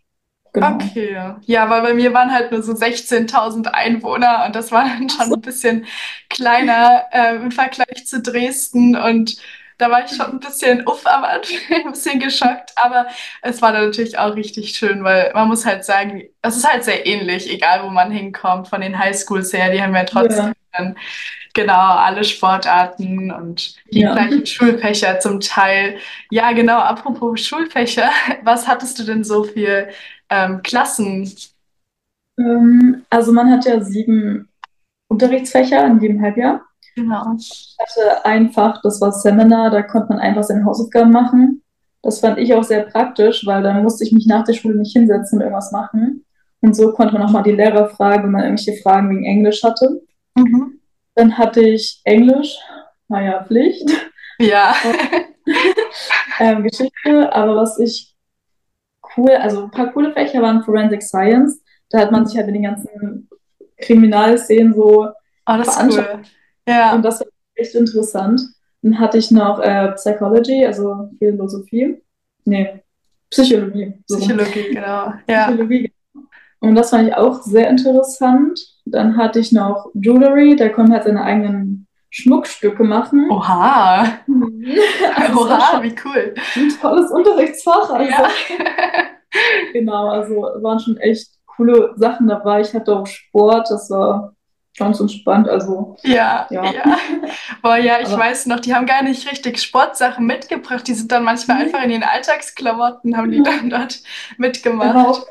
Genau. 0.54 0.74
Okay, 0.74 1.16
ja, 1.46 1.70
weil 1.70 1.80
bei 1.80 1.94
mir 1.94 2.12
waren 2.12 2.30
halt 2.30 2.52
nur 2.52 2.62
so 2.62 2.72
16.000 2.72 3.68
Einwohner 3.68 4.44
und 4.46 4.54
das 4.54 4.70
war 4.70 4.84
dann 4.84 5.08
schon 5.08 5.32
ein 5.32 5.40
bisschen 5.40 5.86
kleiner 6.28 7.04
äh, 7.10 7.36
im 7.36 7.50
Vergleich 7.50 8.06
zu 8.06 8.20
Dresden 8.20 8.94
und 8.94 9.38
da 9.78 9.90
war 9.90 10.04
ich 10.04 10.10
schon 10.10 10.26
ein 10.26 10.40
bisschen 10.40 10.86
uff 10.86 11.06
am 11.06 11.24
Anfang, 11.24 11.56
ein 11.86 11.92
bisschen 11.92 12.20
geschockt, 12.20 12.72
aber 12.76 13.06
es 13.42 13.62
war 13.62 13.72
dann 13.72 13.86
natürlich 13.86 14.18
auch 14.18 14.34
richtig 14.36 14.74
schön, 14.74 15.04
weil 15.04 15.32
man 15.34 15.48
muss 15.48 15.66
halt 15.66 15.84
sagen, 15.84 16.22
es 16.42 16.56
ist 16.56 16.70
halt 16.70 16.84
sehr 16.84 17.06
ähnlich, 17.06 17.50
egal 17.50 17.84
wo 17.84 17.90
man 17.90 18.10
hinkommt, 18.10 18.68
von 18.68 18.80
den 18.80 18.98
Highschools 18.98 19.52
her, 19.52 19.70
die 19.72 19.82
haben 19.82 19.94
ja 19.94 20.04
trotzdem 20.04 20.46
Ja, 20.46 20.52
dann 20.72 20.96
genau 21.54 21.96
alle 21.96 22.24
Sportarten 22.24 23.30
und 23.30 23.76
die 23.92 24.00
ja. 24.00 24.12
gleichen 24.12 24.46
Schulfächer 24.46 25.20
zum 25.20 25.40
Teil. 25.40 25.98
Ja, 26.30 26.52
genau, 26.52 26.78
apropos 26.78 27.40
Schulfächer, 27.40 28.10
was 28.42 28.66
hattest 28.68 28.98
du 28.98 29.04
denn 29.04 29.24
so 29.24 29.44
für 29.44 29.88
ähm, 30.30 30.62
Klassen? 30.62 31.30
Ähm, 32.38 33.04
also 33.10 33.32
man 33.32 33.50
hat 33.50 33.64
ja 33.66 33.80
sieben 33.80 34.48
Unterrichtsfächer 35.08 35.86
in 35.86 36.00
jedem 36.00 36.22
Halbjahr. 36.22 36.64
Genau. 36.94 37.34
Ich 37.38 37.76
hatte 37.78 38.24
ein 38.24 38.50
Fach, 38.50 38.80
das 38.82 39.00
war 39.00 39.12
Seminar, 39.12 39.70
da 39.70 39.82
konnte 39.82 40.08
man 40.10 40.18
einfach 40.18 40.42
seine 40.42 40.64
Hausaufgaben 40.64 41.10
machen. 41.10 41.62
Das 42.02 42.20
fand 42.20 42.38
ich 42.38 42.52
auch 42.54 42.64
sehr 42.64 42.82
praktisch, 42.82 43.46
weil 43.46 43.62
dann 43.62 43.82
musste 43.82 44.04
ich 44.04 44.12
mich 44.12 44.26
nach 44.26 44.44
der 44.44 44.54
Schule 44.54 44.76
nicht 44.76 44.92
hinsetzen 44.92 45.38
und 45.38 45.42
irgendwas 45.44 45.72
machen. 45.72 46.24
Und 46.60 46.74
so 46.76 46.92
konnte 46.92 47.14
man 47.14 47.22
auch 47.22 47.30
mal 47.30 47.42
die 47.42 47.52
Lehrer 47.52 47.88
fragen, 47.88 48.24
wenn 48.24 48.30
man 48.32 48.42
irgendwelche 48.44 48.80
Fragen 48.82 49.10
wegen 49.10 49.24
Englisch 49.24 49.62
hatte. 49.62 50.02
Mhm. 50.34 50.80
Dann 51.14 51.38
hatte 51.38 51.60
ich 51.60 52.00
Englisch, 52.04 52.58
naja, 53.08 53.44
Pflicht, 53.44 53.88
Ja. 54.38 54.74
und 54.84 54.96
ähm, 56.40 56.62
Geschichte. 56.62 57.32
Aber 57.32 57.56
was 57.56 57.78
ich 57.78 58.14
cool, 59.16 59.30
also 59.30 59.64
ein 59.64 59.70
paar 59.70 59.92
coole 59.92 60.12
Fächer 60.12 60.42
waren 60.42 60.62
Forensic 60.62 61.02
Science. 61.02 61.62
Da 61.90 62.00
hat 62.00 62.12
man 62.12 62.26
sich 62.26 62.36
halt 62.36 62.46
mit 62.46 62.56
den 62.56 62.62
ganzen 62.64 63.28
Kriminalszenen 63.78 64.74
so 64.74 65.08
Oh, 65.44 65.56
das 65.56 65.68
ist 65.68 65.98
cool. 65.98 66.22
Ja. 66.66 66.94
Und 66.94 67.02
das 67.02 67.20
war 67.20 67.26
echt 67.54 67.74
interessant. 67.74 68.40
Dann 68.82 68.98
hatte 68.98 69.18
ich 69.18 69.30
noch 69.30 69.60
äh, 69.60 69.92
Psychology, 69.92 70.64
also 70.64 71.10
Philosophie. 71.18 72.02
Nee, 72.44 72.82
Psychologie. 73.30 73.94
So. 74.06 74.18
Psychologie, 74.18 74.74
genau. 74.74 75.12
Ja. 75.28 75.46
Psychologie. 75.46 75.92
Und 76.60 76.74
das 76.74 76.90
fand 76.90 77.08
ich 77.08 77.14
auch 77.14 77.42
sehr 77.42 77.68
interessant. 77.68 78.60
Dann 78.84 79.16
hatte 79.16 79.40
ich 79.40 79.52
noch 79.52 79.90
Jewelry, 79.94 80.54
da 80.54 80.68
konnte 80.68 80.92
halt 80.92 81.04
seine 81.04 81.22
eigenen 81.22 81.86
Schmuckstücke 82.10 82.84
machen. 82.84 83.30
Oha. 83.30 84.18
Also 85.16 85.40
Oha, 85.40 85.82
wie 85.82 85.94
cool. 86.04 86.34
ein 86.56 86.68
tolles 86.80 87.10
Unterrichtsfach. 87.10 87.90
Also 87.90 88.10
Ja. 88.10 88.28
genau, 89.72 90.08
also 90.08 90.34
waren 90.34 90.78
schon 90.78 90.96
echt 90.98 91.28
coole 91.46 91.92
Sachen 91.96 92.28
dabei. 92.28 92.60
Ich 92.60 92.72
hatte 92.74 92.96
auch 92.96 93.06
Sport, 93.06 93.70
das 93.70 93.90
war 93.90 94.34
ganz 94.76 95.00
entspannt. 95.00 95.48
Also 95.48 95.96
Ja, 96.02 96.46
ja. 96.50 96.64
ja. 96.64 96.98
Boah, 97.62 97.76
ja, 97.76 98.00
ich 98.00 98.08
Aber 98.08 98.18
weiß 98.18 98.46
noch, 98.46 98.60
die 98.60 98.74
haben 98.74 98.86
gar 98.86 99.02
nicht 99.02 99.30
richtig 99.30 99.60
Sportsachen 99.60 100.26
mitgebracht. 100.26 100.86
Die 100.86 100.94
sind 100.94 101.12
dann 101.12 101.24
manchmal 101.24 101.62
einfach 101.62 101.82
in 101.82 101.90
den 101.90 102.02
Alltagsklamotten, 102.02 103.16
haben 103.16 103.30
die 103.30 103.38
ja. 103.38 103.44
dann 103.44 103.70
dort 103.70 104.00
mitgemacht. 104.38 104.96
auch 104.96 105.26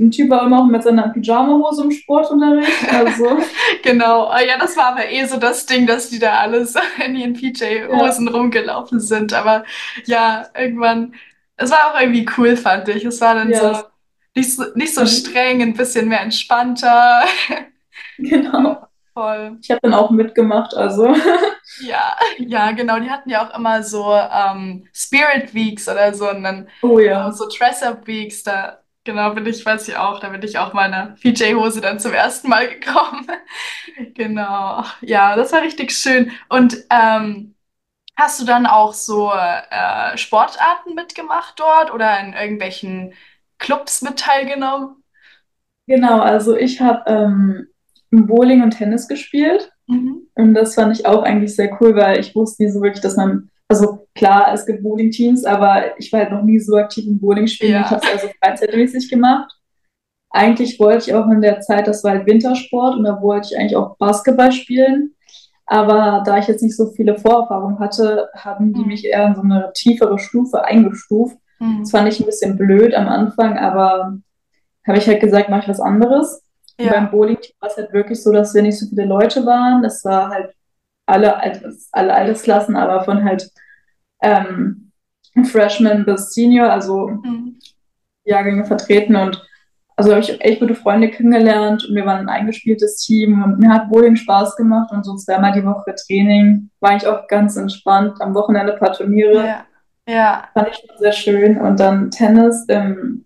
ein 0.00 0.12
Typ 0.12 0.30
war 0.30 0.46
immer 0.46 0.60
auch 0.60 0.66
mit 0.66 0.82
seiner 0.84 1.08
Pyjamahose 1.08 1.82
im 1.82 1.90
Sportunterricht. 1.90 2.70
Also 2.92 3.38
Genau. 3.82 4.30
Oh, 4.30 4.38
ja, 4.38 4.56
das 4.58 4.76
war 4.76 4.92
aber 4.92 5.10
eh 5.10 5.24
so 5.24 5.38
das 5.38 5.66
Ding, 5.66 5.86
dass 5.86 6.08
die 6.08 6.20
da 6.20 6.34
alle 6.34 6.64
so 6.64 6.78
in 7.04 7.16
ihren 7.16 7.34
ja, 7.34 7.40
PJ-Hosen 7.40 8.28
rumgelaufen 8.28 9.00
sind. 9.00 9.32
Aber 9.32 9.64
ja, 10.04 10.46
irgendwann, 10.56 11.14
es 11.56 11.70
war 11.70 11.90
auch 11.90 12.00
irgendwie 12.00 12.28
cool, 12.36 12.56
fand 12.56 12.88
ich. 12.88 13.04
Es 13.04 13.20
war 13.20 13.34
dann 13.34 13.50
ja, 13.50 13.74
so 13.74 13.82
nicht 14.36 14.54
so, 14.54 14.64
nicht 14.76 14.94
so 14.94 15.00
ähm, 15.00 15.06
streng, 15.08 15.62
ein 15.62 15.74
bisschen 15.74 16.08
mehr 16.08 16.20
entspannter. 16.20 17.24
genau. 18.18 18.86
Voll. 19.14 19.58
Ich 19.62 19.70
habe 19.70 19.80
dann 19.82 19.94
auch 19.94 20.10
mitgemacht. 20.10 20.74
Also 20.74 21.14
Ja, 21.80 22.16
ja, 22.38 22.72
genau. 22.72 22.98
Die 22.98 23.10
hatten 23.10 23.30
ja 23.30 23.46
auch 23.46 23.54
immer 23.56 23.82
so 23.82 24.12
ähm, 24.14 24.88
Spirit 24.92 25.54
Weeks 25.54 25.88
oder 25.88 26.14
so 26.14 26.28
und 26.30 26.42
dann 26.42 26.68
oh 26.82 26.98
ja, 26.98 27.30
so 27.32 27.46
Dress-Up 27.48 28.06
Weeks. 28.06 28.42
Da 28.42 28.82
genau 29.04 29.34
bin 29.34 29.46
ich, 29.46 29.64
weiß 29.64 29.88
ich 29.88 29.96
auch, 29.96 30.20
da 30.20 30.30
bin 30.30 30.42
ich 30.42 30.58
auch 30.58 30.72
meine 30.72 31.16
PJ-Hose 31.20 31.80
dann 31.80 32.00
zum 32.00 32.12
ersten 32.14 32.48
Mal 32.48 32.68
gekommen. 32.80 33.26
Genau. 34.14 34.84
Ja, 35.02 35.36
das 35.36 35.52
war 35.52 35.62
richtig 35.62 35.92
schön. 35.92 36.32
Und 36.48 36.76
ähm, 36.90 37.54
hast 38.16 38.40
du 38.40 38.44
dann 38.44 38.66
auch 38.66 38.92
so 38.94 39.32
äh, 39.32 40.16
Sportarten 40.16 40.94
mitgemacht 40.94 41.60
dort 41.60 41.92
oder 41.92 42.18
in 42.20 42.32
irgendwelchen 42.32 43.14
Clubs 43.58 44.02
mit 44.02 44.18
teilgenommen? 44.18 45.02
genau. 45.86 46.20
Also 46.20 46.56
ich 46.56 46.80
habe 46.80 47.02
ähm, 47.10 47.68
Bowling 48.10 48.62
und 48.62 48.70
Tennis 48.70 49.08
gespielt. 49.08 49.70
Mhm. 49.86 50.22
Und 50.34 50.54
das 50.54 50.74
fand 50.74 50.96
ich 50.96 51.06
auch 51.06 51.22
eigentlich 51.22 51.54
sehr 51.56 51.76
cool, 51.80 51.94
weil 51.96 52.20
ich 52.20 52.34
wusste 52.34 52.62
nie 52.64 52.70
so 52.70 52.80
wirklich, 52.80 53.02
dass 53.02 53.16
man, 53.16 53.50
also 53.68 54.06
klar, 54.14 54.52
es 54.52 54.66
gibt 54.66 54.82
Bowling-Teams, 54.82 55.44
aber 55.44 55.98
ich 55.98 56.12
war 56.12 56.20
halt 56.20 56.30
noch 56.32 56.42
nie 56.42 56.58
so 56.58 56.76
aktiv 56.76 57.06
im 57.06 57.18
Bowling 57.20 57.46
spielen. 57.46 57.70
Ich 57.70 57.76
Ja. 57.76 57.90
habe 57.90 58.00
es 58.04 58.12
also 58.12 58.28
freizeitmäßig 58.42 59.10
gemacht. 59.10 59.52
Eigentlich 60.30 60.78
wollte 60.78 61.08
ich 61.10 61.14
auch 61.14 61.28
in 61.30 61.40
der 61.40 61.60
Zeit, 61.60 61.86
das 61.86 62.04
war 62.04 62.12
halt 62.12 62.26
Wintersport 62.26 62.96
und 62.96 63.04
da 63.04 63.20
wollte 63.22 63.48
ich 63.50 63.58
eigentlich 63.58 63.76
auch 63.76 63.96
Basketball 63.96 64.52
spielen. 64.52 65.14
Aber 65.66 66.22
da 66.24 66.38
ich 66.38 66.46
jetzt 66.48 66.62
nicht 66.62 66.76
so 66.76 66.86
viele 66.92 67.18
Vorerfahrungen 67.18 67.78
hatte, 67.78 68.28
haben 68.34 68.72
die 68.72 68.80
Mhm. 68.80 68.86
mich 68.86 69.04
eher 69.04 69.26
in 69.26 69.34
so 69.34 69.42
eine 69.42 69.70
tiefere 69.74 70.18
Stufe 70.18 70.64
eingestuft. 70.64 71.36
Das 71.58 71.68
Mhm. 71.68 71.86
fand 71.86 72.08
ich 72.08 72.20
ein 72.20 72.26
bisschen 72.26 72.56
blöd 72.56 72.94
am 72.94 73.08
Anfang, 73.08 73.58
aber 73.58 74.18
habe 74.86 74.98
ich 74.98 75.06
halt 75.08 75.20
gesagt, 75.20 75.50
mache 75.50 75.62
ich 75.62 75.68
was 75.68 75.80
anderes. 75.80 76.42
Und 76.78 76.88
beim 76.90 77.04
Ja. 77.04 77.10
Bowling-Team 77.10 77.54
war 77.60 77.68
es 77.70 77.76
halt 77.76 77.92
wirklich 77.92 78.22
so, 78.22 78.32
dass 78.32 78.54
wir 78.54 78.62
nicht 78.62 78.78
so 78.78 78.86
viele 78.86 79.04
Leute 79.04 79.44
waren. 79.44 79.84
Es 79.84 80.04
war 80.04 80.28
halt 80.30 80.54
alle, 81.06 81.36
Alters, 81.36 81.88
alle 81.92 82.14
Altersklassen, 82.14 82.76
aber 82.76 83.04
von 83.04 83.24
halt 83.24 83.50
ähm, 84.22 84.92
Freshman 85.50 86.04
bis 86.04 86.34
Senior, 86.34 86.70
also 86.70 87.08
Mhm. 87.08 87.58
Jahrgänge 88.24 88.64
vertreten. 88.66 89.16
Und 89.16 89.42
also 89.96 90.10
habe 90.10 90.20
ich 90.20 90.40
echt 90.40 90.60
gute 90.60 90.74
Freunde 90.74 91.10
kennengelernt 91.10 91.84
und 91.88 91.94
wir 91.94 92.04
waren 92.06 92.20
ein 92.20 92.28
eingespieltes 92.28 92.98
Team 92.98 93.42
und 93.42 93.58
mir 93.58 93.70
hat 93.70 93.88
Bowling 93.88 94.16
Spaß 94.16 94.54
gemacht 94.56 94.92
und 94.92 95.04
so 95.04 95.16
zweimal 95.16 95.52
die 95.52 95.64
Woche 95.64 95.94
Training. 96.06 96.70
War 96.80 96.94
ich 96.96 97.06
auch 97.06 97.26
ganz 97.26 97.56
entspannt. 97.56 98.20
Am 98.20 98.34
Wochenende 98.34 98.74
ein 98.74 98.78
paar 98.78 98.92
Turniere. 98.92 99.46
Ja. 99.46 99.64
Ja. 100.08 100.48
Fand 100.54 100.68
ich 100.68 100.76
schon 100.76 100.98
sehr 100.98 101.12
schön. 101.12 101.58
Und 101.60 101.80
dann 101.80 102.10
Tennis 102.10 102.64
im 102.68 103.24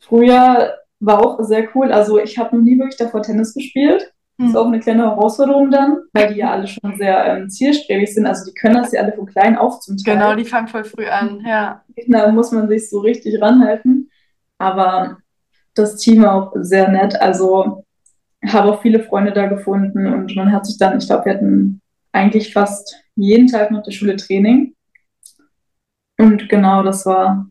Frühjahr 0.00 0.74
war 1.00 1.24
auch 1.24 1.42
sehr 1.44 1.68
cool. 1.74 1.92
Also 1.92 2.18
ich 2.18 2.38
habe 2.38 2.56
noch 2.56 2.62
nie 2.62 2.78
wirklich 2.78 2.96
davor 2.96 3.22
Tennis 3.22 3.54
gespielt. 3.54 4.12
Ist 4.38 4.54
auch 4.56 4.66
Mhm. 4.66 4.74
eine 4.74 4.80
kleine 4.82 5.02
Herausforderung 5.04 5.70
dann, 5.70 5.98
weil 6.12 6.32
die 6.34 6.40
ja 6.40 6.50
alle 6.52 6.66
schon 6.66 6.94
sehr 6.96 7.24
ähm, 7.24 7.48
zielstrebig 7.48 8.12
sind. 8.12 8.26
Also 8.26 8.44
die 8.50 8.54
können 8.54 8.74
das 8.74 8.92
ja 8.92 9.00
alle 9.02 9.12
von 9.14 9.24
klein 9.26 9.56
auf 9.56 9.80
zum 9.80 9.96
Genau, 9.96 10.26
Teil. 10.28 10.36
die 10.36 10.44
fangen 10.44 10.68
voll 10.68 10.84
früh 10.84 11.06
an. 11.06 11.42
Ja. 11.46 11.82
Da 12.06 12.30
muss 12.32 12.52
man 12.52 12.68
sich 12.68 12.90
so 12.90 12.98
richtig 13.00 13.40
ranhalten. 13.40 14.10
Aber 14.58 15.18
das 15.74 15.96
Team 15.96 16.22
war 16.22 16.34
auch 16.34 16.52
sehr 16.60 16.88
nett. 16.88 17.18
Also 17.20 17.84
habe 18.46 18.72
auch 18.72 18.82
viele 18.82 19.00
Freunde 19.02 19.32
da 19.32 19.46
gefunden 19.46 20.06
und 20.12 20.36
man 20.36 20.52
hat 20.52 20.66
sich 20.66 20.76
dann, 20.78 20.98
ich 20.98 21.06
glaube, 21.06 21.24
wir 21.24 21.34
hatten 21.34 21.80
eigentlich 22.12 22.52
fast 22.52 23.02
jeden 23.14 23.46
Tag 23.48 23.70
nach 23.70 23.82
der 23.82 23.90
Schule 23.92 24.16
Training. 24.16 24.74
Und 26.18 26.48
genau, 26.50 26.82
das 26.82 27.06
war 27.06 27.46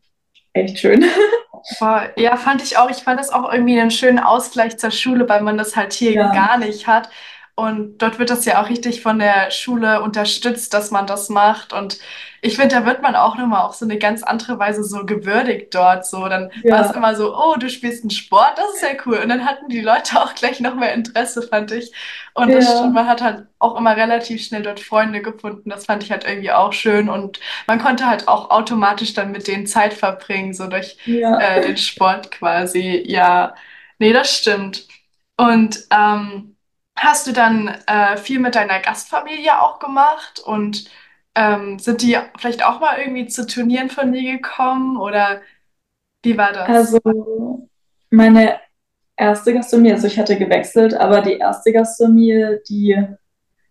echt 0.54 0.78
schön. 0.80 1.04
Boah, 1.68 2.12
ja, 2.18 2.38
fand 2.38 2.62
ich 2.62 2.78
auch. 2.78 2.90
Ich 2.90 2.98
fand 3.04 3.20
das 3.20 3.30
auch 3.32 3.52
irgendwie 3.52 3.80
einen 3.80 3.92
schönen 3.92 4.20
Ausgleich 4.20 4.78
zur 4.78 4.92
Schule, 4.92 5.28
weil 5.28 5.42
man 5.42 5.58
das 5.58 5.76
halt 5.76 5.94
hier 5.94 6.14
Ja, 6.14 6.28
gar 6.28 6.58
nicht 6.58 6.88
hat. 6.88 7.10
Und 7.56 7.98
dort 8.00 8.20
wird 8.20 8.30
das 8.30 8.46
ja 8.46 8.62
auch 8.62 8.70
richtig 8.70 9.02
von 9.02 9.18
der 9.20 9.50
Schule 9.52 10.02
unterstützt, 10.02 10.74
dass 10.74 10.92
man 10.92 11.08
das 11.08 11.30
macht. 11.30 11.74
Und 11.74 11.98
ich 12.46 12.58
finde, 12.58 12.76
da 12.76 12.86
wird 12.86 13.02
man 13.02 13.16
auch 13.16 13.38
nochmal 13.38 13.64
auf 13.64 13.74
so 13.74 13.86
eine 13.86 13.98
ganz 13.98 14.22
andere 14.22 14.60
Weise 14.60 14.84
so 14.84 15.04
gewürdigt 15.04 15.74
dort. 15.74 16.06
So, 16.06 16.28
dann 16.28 16.52
war 16.66 16.82
es 16.82 16.92
ja, 16.92 16.94
immer 16.96 17.16
so, 17.16 17.36
oh, 17.36 17.56
du 17.58 17.72
spielst 17.72 18.04
einen 18.04 18.12
Sport, 18.12 18.58
das 18.58 18.76
ist 18.76 18.84
ja 18.84 18.90
cool. 19.06 19.18
Und 19.18 19.30
dann 19.30 19.46
hatten 19.46 19.68
die 19.68 19.82
Leute 19.82 20.22
auch 20.22 20.36
gleich 20.36 20.60
noch 20.60 20.76
mehr 20.76 20.94
Interesse, 20.94 21.42
fand 21.42 21.72
ich. 21.72 21.92
Und 22.36 22.52
das 22.54 22.66
stimmt, 22.66 22.96
ja, 22.96 23.02
man 23.02 23.08
hat 23.08 23.24
halt 23.24 23.48
auch 23.58 23.76
immer 23.76 23.98
relativ 23.98 24.46
schnell 24.46 24.62
dort 24.62 24.80
Freunde 24.80 25.24
gefunden. 25.24 25.72
Das 25.72 25.86
fand 25.86 26.04
ich 26.04 26.12
halt 26.12 26.24
irgendwie 26.24 26.52
auch 26.52 26.72
schön. 26.72 27.10
Und 27.10 27.40
man 27.66 27.80
konnte 27.80 28.06
halt 28.06 28.28
auch 28.28 28.52
automatisch 28.52 29.16
dann 29.16 29.32
mit 29.32 29.48
denen 29.48 29.66
Zeit 29.66 29.96
verbringen, 29.96 30.54
so 30.54 30.68
durch 30.68 30.98
ja. 31.06 31.40
äh, 31.40 31.62
den 31.66 31.78
Sport 31.78 32.30
quasi. 32.30 33.04
Ja, 33.08 33.56
nee, 33.98 34.14
das 34.14 34.38
stimmt. 34.38 34.88
Und 35.36 35.80
ähm, 35.92 36.56
hast 36.96 37.26
du 37.26 37.32
dann 37.32 37.70
äh, 37.88 38.18
viel 38.18 38.40
mit 38.40 38.54
deiner 38.54 38.80
Gastfamilie 38.80 39.60
auch 39.60 39.80
gemacht? 39.80 40.40
Und 40.46 40.86
ähm, 41.36 41.80
sind 41.80 42.02
die 42.02 42.18
vielleicht 42.38 42.66
auch 42.66 42.80
mal 42.80 42.98
irgendwie 43.00 43.28
zu 43.28 43.46
Turnieren 43.46 43.90
von 43.90 44.12
dir 44.12 44.38
gekommen? 44.38 44.98
Oder 44.98 45.42
wie 46.24 46.38
war 46.38 46.54
das? 46.54 46.68
Also 46.68 47.70
meine 48.10 48.56
erste 49.18 49.54
Gastronomie, 49.54 49.92
also 49.92 50.08
ich 50.08 50.18
hatte 50.18 50.38
gewechselt, 50.38 50.94
aber 50.94 51.22
die 51.22 51.38
erste 51.38 51.72
Gastronomie, 51.72 52.58
die, 52.68 52.98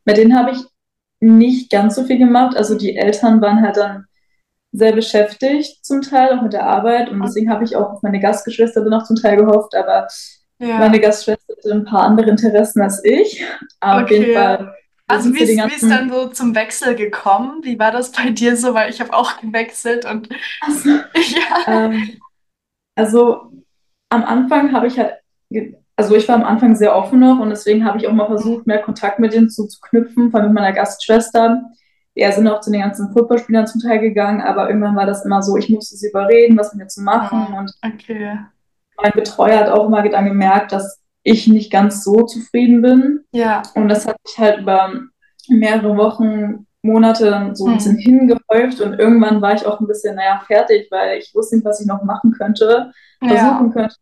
mit 0.04 0.16
denen 0.16 0.36
habe 0.38 0.52
ich 0.52 0.58
nicht 1.20 1.70
ganz 1.70 1.94
so 1.94 2.04
viel 2.04 2.18
gemacht. 2.18 2.56
Also 2.56 2.76
die 2.76 2.96
Eltern 2.96 3.40
waren 3.40 3.62
halt 3.62 3.76
dann 3.76 4.06
sehr 4.72 4.92
beschäftigt 4.92 5.84
zum 5.84 6.02
Teil, 6.02 6.36
auch 6.36 6.42
mit 6.42 6.52
der 6.52 6.66
Arbeit. 6.66 7.08
Und 7.08 7.22
deswegen 7.22 7.50
habe 7.50 7.64
ich 7.64 7.76
auch 7.76 7.92
auf 7.92 8.02
meine 8.02 8.20
Gastgeschwister 8.20 8.82
dann 8.82 8.94
auch 8.94 9.04
zum 9.04 9.16
Teil 9.16 9.36
gehofft, 9.36 9.74
aber 9.74 10.08
ja. 10.58 10.78
meine 10.78 11.00
Gastschwester 11.00 11.54
hatte 11.56 11.72
ein 11.72 11.84
paar 11.84 12.02
andere 12.02 12.30
Interessen 12.30 12.82
als 12.82 13.02
ich. 13.04 13.44
Aber 13.80 14.02
okay. 14.02 14.14
auf 14.14 14.20
jeden 14.20 14.34
Fall. 14.34 14.74
Also 15.06 15.34
wie 15.34 15.40
ist, 15.40 15.50
wie 15.50 15.74
ist 15.74 15.90
dann 15.90 16.10
so 16.10 16.28
zum 16.28 16.54
Wechsel 16.54 16.94
gekommen? 16.94 17.60
Wie 17.62 17.78
war 17.78 17.90
das 17.90 18.12
bei 18.12 18.30
dir 18.30 18.56
so? 18.56 18.74
Weil 18.74 18.90
ich 18.90 19.00
habe 19.00 19.12
auch 19.12 19.38
gewechselt 19.38 20.06
und 20.06 20.28
also, 20.60 20.90
ja. 21.14 21.66
Ähm, 21.66 22.20
also 22.96 23.52
am 24.08 24.24
Anfang 24.24 24.72
habe 24.72 24.86
ich 24.86 24.98
halt, 24.98 25.14
also 25.96 26.14
ich 26.14 26.26
war 26.28 26.36
am 26.36 26.44
Anfang 26.44 26.74
sehr 26.74 26.96
offen 26.96 27.20
noch 27.20 27.38
und 27.38 27.50
deswegen 27.50 27.84
habe 27.84 27.98
ich 27.98 28.08
auch 28.08 28.12
mal 28.12 28.26
versucht, 28.26 28.66
mehr 28.66 28.82
Kontakt 28.82 29.18
mit 29.18 29.34
denen 29.34 29.50
zu, 29.50 29.66
zu 29.66 29.80
knüpfen, 29.80 30.30
vor 30.30 30.40
allem 30.40 30.50
mit 30.50 30.60
meiner 30.60 30.72
Gastschwester 30.72 31.62
wir 32.14 32.30
sind 32.32 32.46
auch 32.48 32.60
zu 32.60 32.70
den 32.70 32.80
ganzen 32.80 33.12
Footballspielern 33.12 33.66
zum 33.66 33.80
Teil 33.80 33.98
gegangen, 33.98 34.40
aber 34.40 34.68
irgendwann 34.68 34.96
war 34.96 35.06
das 35.06 35.24
immer 35.24 35.42
so, 35.42 35.56
ich 35.56 35.68
musste 35.68 35.96
sie 35.96 36.08
überreden, 36.08 36.56
was 36.56 36.72
mit 36.72 36.84
mir 36.84 36.88
zu 36.88 37.02
machen. 37.02 37.48
Oh, 37.52 37.58
und 37.58 37.72
okay. 37.84 38.38
mein 39.02 39.12
Betreuer 39.12 39.58
hat 39.58 39.68
auch 39.68 39.86
immer 39.86 40.08
dann 40.08 40.26
gemerkt, 40.26 40.72
dass 40.72 41.00
ich 41.24 41.48
nicht 41.48 41.72
ganz 41.72 42.04
so 42.04 42.22
zufrieden 42.22 42.82
bin. 42.82 43.24
Ja. 43.32 43.62
Und 43.74 43.88
das 43.88 44.06
hat 44.06 44.16
sich 44.24 44.38
halt 44.38 44.60
über 44.60 44.92
mehrere 45.48 45.96
Wochen, 45.96 46.66
Monate 46.82 47.50
so 47.54 47.66
ein 47.66 47.76
bisschen 47.76 47.96
hingehäuft 47.96 48.80
und 48.82 49.00
irgendwann 49.00 49.40
war 49.40 49.54
ich 49.54 49.64
auch 49.64 49.80
ein 49.80 49.86
bisschen, 49.86 50.16
naja, 50.16 50.42
fertig, 50.46 50.88
weil 50.90 51.18
ich 51.18 51.34
wusste 51.34 51.56
nicht, 51.56 51.64
was 51.64 51.80
ich 51.80 51.86
noch 51.86 52.02
machen 52.02 52.32
könnte, 52.32 52.92
versuchen 53.20 53.66
ja. 53.68 53.72
könnte, 53.72 53.96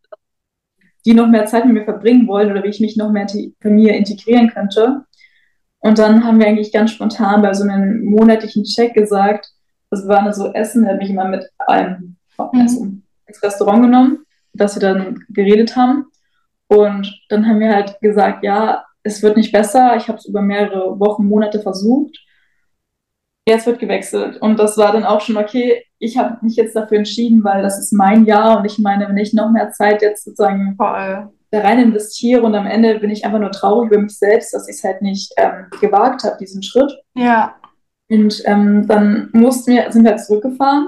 die 1.05 1.13
noch 1.13 1.27
mehr 1.27 1.45
Zeit 1.45 1.65
mit 1.65 1.75
mir 1.75 1.85
verbringen 1.85 2.27
wollen 2.27 2.51
oder 2.51 2.61
wie 2.63 2.69
ich 2.69 2.81
mich 2.81 2.97
noch 2.97 3.09
mehr 3.09 3.25
bei 3.61 3.69
mir 3.69 3.95
integrieren 3.95 4.49
könnte. 4.49 5.05
Und 5.79 5.97
dann 5.97 6.25
haben 6.25 6.39
wir 6.39 6.47
eigentlich 6.47 6.73
ganz 6.73 6.91
spontan 6.91 7.41
bei 7.41 7.53
so 7.53 7.63
einem 7.63 8.03
monatlichen 8.03 8.65
Check 8.65 8.93
gesagt, 8.93 9.49
das 9.89 10.05
war 10.07 10.33
so 10.33 10.51
Essen, 10.53 10.83
er 10.83 10.93
hat 10.93 10.99
mich 10.99 11.09
immer 11.09 11.27
mit 11.27 11.49
einem 11.59 12.17
also 12.37 12.87
ins 13.27 13.43
Restaurant 13.43 13.83
genommen, 13.83 14.25
dass 14.53 14.75
wir 14.75 14.81
dann 14.81 15.23
geredet 15.29 15.75
haben. 15.77 16.07
Und 16.67 17.13
dann 17.29 17.47
haben 17.47 17.59
wir 17.59 17.73
halt 17.73 17.99
gesagt, 18.01 18.43
ja, 18.43 18.85
es 19.03 19.21
wird 19.21 19.37
nicht 19.37 19.51
besser. 19.51 19.95
Ich 19.97 20.07
habe 20.07 20.17
es 20.17 20.25
über 20.25 20.41
mehrere 20.41 20.99
Wochen, 20.99 21.25
Monate 21.25 21.59
versucht. 21.59 22.17
Jetzt 23.45 23.67
wird 23.67 23.79
gewechselt. 23.79 24.41
Und 24.41 24.57
das 24.57 24.77
war 24.77 24.93
dann 24.93 25.03
auch 25.03 25.21
schon, 25.21 25.37
okay, 25.37 25.83
ich 25.99 26.17
habe 26.17 26.37
mich 26.41 26.55
jetzt 26.55 26.75
dafür 26.75 26.97
entschieden, 26.97 27.43
weil 27.43 27.61
das 27.61 27.77
ist 27.77 27.91
mein 27.91 28.25
Jahr 28.25 28.57
und 28.57 28.65
ich 28.65 28.79
meine, 28.79 29.07
wenn 29.07 29.17
ich 29.17 29.33
noch 29.33 29.51
mehr 29.51 29.71
Zeit 29.71 30.01
jetzt 30.01 30.23
sozusagen 30.23 30.75
Voll 30.77 31.29
da 31.53 31.59
rein 31.59 31.79
investiere 31.79 32.41
und 32.41 32.55
am 32.55 32.65
Ende 32.65 32.99
bin 32.99 33.11
ich 33.11 33.25
einfach 33.25 33.39
nur 33.39 33.51
traurig 33.51 33.91
über 33.91 34.01
mich 34.01 34.17
selbst, 34.17 34.55
dass 34.55 34.67
ich 34.67 34.77
es 34.77 34.83
halt 34.83 35.03
nicht 35.03 35.33
ähm, 35.37 35.67
gewagt 35.79 36.23
habe, 36.23 36.35
diesen 36.39 36.63
Schritt. 36.63 36.91
Ja. 37.13 37.55
Und 38.09 38.41
ähm, 38.45 38.87
dann 38.87 39.29
mussten 39.33 39.73
wir, 39.73 39.91
sind 39.91 40.03
wir 40.03 40.11
halt 40.11 40.25
zurückgefahren. 40.25 40.87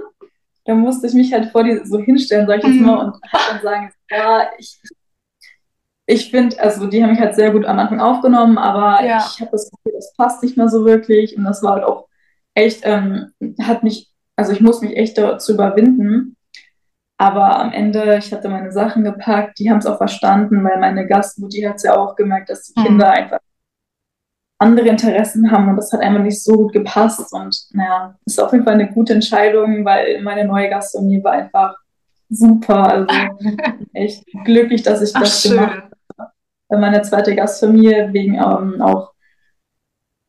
Da 0.65 0.73
musste 0.73 1.05
ich 1.05 1.13
mich 1.13 1.31
halt 1.31 1.51
vor 1.51 1.63
die 1.63 1.81
so 1.85 1.99
hinstellen, 1.99 2.47
sag 2.47 2.57
ich 2.57 2.63
jetzt 2.65 2.79
mhm. 2.79 2.85
mal, 2.85 3.05
und 3.05 3.13
halt 3.31 3.43
dann 3.51 3.61
sagen, 3.61 3.91
ja, 4.09 4.47
ich, 4.57 4.81
ich 6.07 6.29
finde, 6.29 6.59
also 6.59 6.87
die 6.87 7.01
haben 7.01 7.11
mich 7.11 7.19
halt 7.19 7.35
sehr 7.35 7.51
gut 7.51 7.65
am 7.65 7.79
Anfang 7.79 7.99
aufgenommen, 7.99 8.57
aber 8.57 9.03
ja. 9.03 9.17
ich 9.17 9.41
habe 9.41 9.51
das 9.51 9.71
Gefühl, 9.71 9.93
das 9.93 10.13
passt 10.15 10.43
nicht 10.43 10.55
mehr 10.55 10.69
so 10.69 10.85
wirklich. 10.85 11.35
Und 11.37 11.45
das 11.45 11.63
war 11.63 11.73
halt 11.73 11.83
auch 11.83 12.07
echt, 12.53 12.81
ähm, 12.83 13.31
hat 13.61 13.83
mich, 13.83 14.11
also 14.35 14.51
ich 14.51 14.61
muss 14.61 14.81
mich 14.81 14.95
echt 14.95 15.17
dazu 15.17 15.53
überwinden, 15.53 16.35
aber 17.17 17.59
am 17.59 17.71
Ende, 17.71 18.17
ich 18.17 18.31
hatte 18.33 18.49
meine 18.49 18.71
Sachen 18.71 19.03
gepackt, 19.03 19.57
die 19.59 19.69
haben 19.71 19.77
es 19.77 19.85
auch 19.85 19.97
verstanden, 19.97 20.63
weil 20.63 20.79
meine 20.79 21.07
Gastmutti 21.07 21.61
hat 21.61 21.77
es 21.77 21.83
ja 21.83 21.97
auch 21.97 22.15
gemerkt, 22.15 22.49
dass 22.49 22.63
die 22.63 22.79
mhm. 22.79 22.85
Kinder 22.85 23.09
einfach 23.11 23.39
andere 24.57 24.89
Interessen 24.89 25.51
haben 25.51 25.69
und 25.69 25.77
das 25.77 25.91
hat 25.91 26.01
einfach 26.01 26.21
nicht 26.21 26.41
so 26.43 26.53
gut 26.53 26.73
gepasst. 26.73 27.33
Und 27.33 27.57
naja, 27.71 28.15
ist 28.25 28.39
auf 28.39 28.51
jeden 28.51 28.63
Fall 28.63 28.75
eine 28.75 28.91
gute 28.91 29.13
Entscheidung, 29.13 29.83
weil 29.85 30.21
meine 30.21 30.45
neue 30.45 30.69
Gastronomie 30.69 31.23
war 31.23 31.33
einfach 31.33 31.75
super. 32.29 32.89
Also 32.89 33.07
echt 33.93 34.25
glücklich, 34.43 34.83
dass 34.83 35.01
ich 35.01 35.13
das 35.13 35.45
Ach, 35.45 35.49
gemacht 35.49 35.81
habe. 35.83 35.94
Meine 36.69 37.01
zweite 37.03 37.35
Gastfamilie 37.35 38.11
wegen 38.11 38.35
ähm, 38.35 38.81
auch 38.81 39.11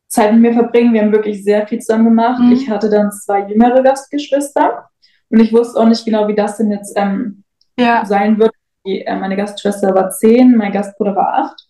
Zeit 0.07 0.33
mit 0.33 0.41
mir 0.41 0.53
verbringen. 0.53 0.93
Wir 0.93 1.01
haben 1.01 1.11
wirklich 1.11 1.43
sehr 1.43 1.67
viel 1.67 1.79
zusammen 1.79 2.05
gemacht. 2.05 2.39
Mhm. 2.39 2.51
Ich 2.51 2.69
hatte 2.69 2.89
dann 2.89 3.11
zwei 3.11 3.47
jüngere 3.47 3.81
Gastgeschwister 3.83 4.89
und 5.29 5.39
ich 5.39 5.51
wusste 5.51 5.79
auch 5.79 5.87
nicht 5.87 6.05
genau, 6.05 6.27
wie 6.27 6.35
das 6.35 6.57
denn 6.57 6.71
jetzt 6.71 6.93
ähm, 6.95 7.43
ja. 7.77 8.05
sein 8.05 8.37
wird. 8.39 8.51
Die, 8.85 9.01
äh, 9.01 9.15
meine 9.15 9.35
Gastschwester 9.35 9.93
war 9.93 10.11
zehn, 10.11 10.55
mein 10.55 10.71
Gastbruder 10.71 11.15
war 11.15 11.33
acht. 11.33 11.67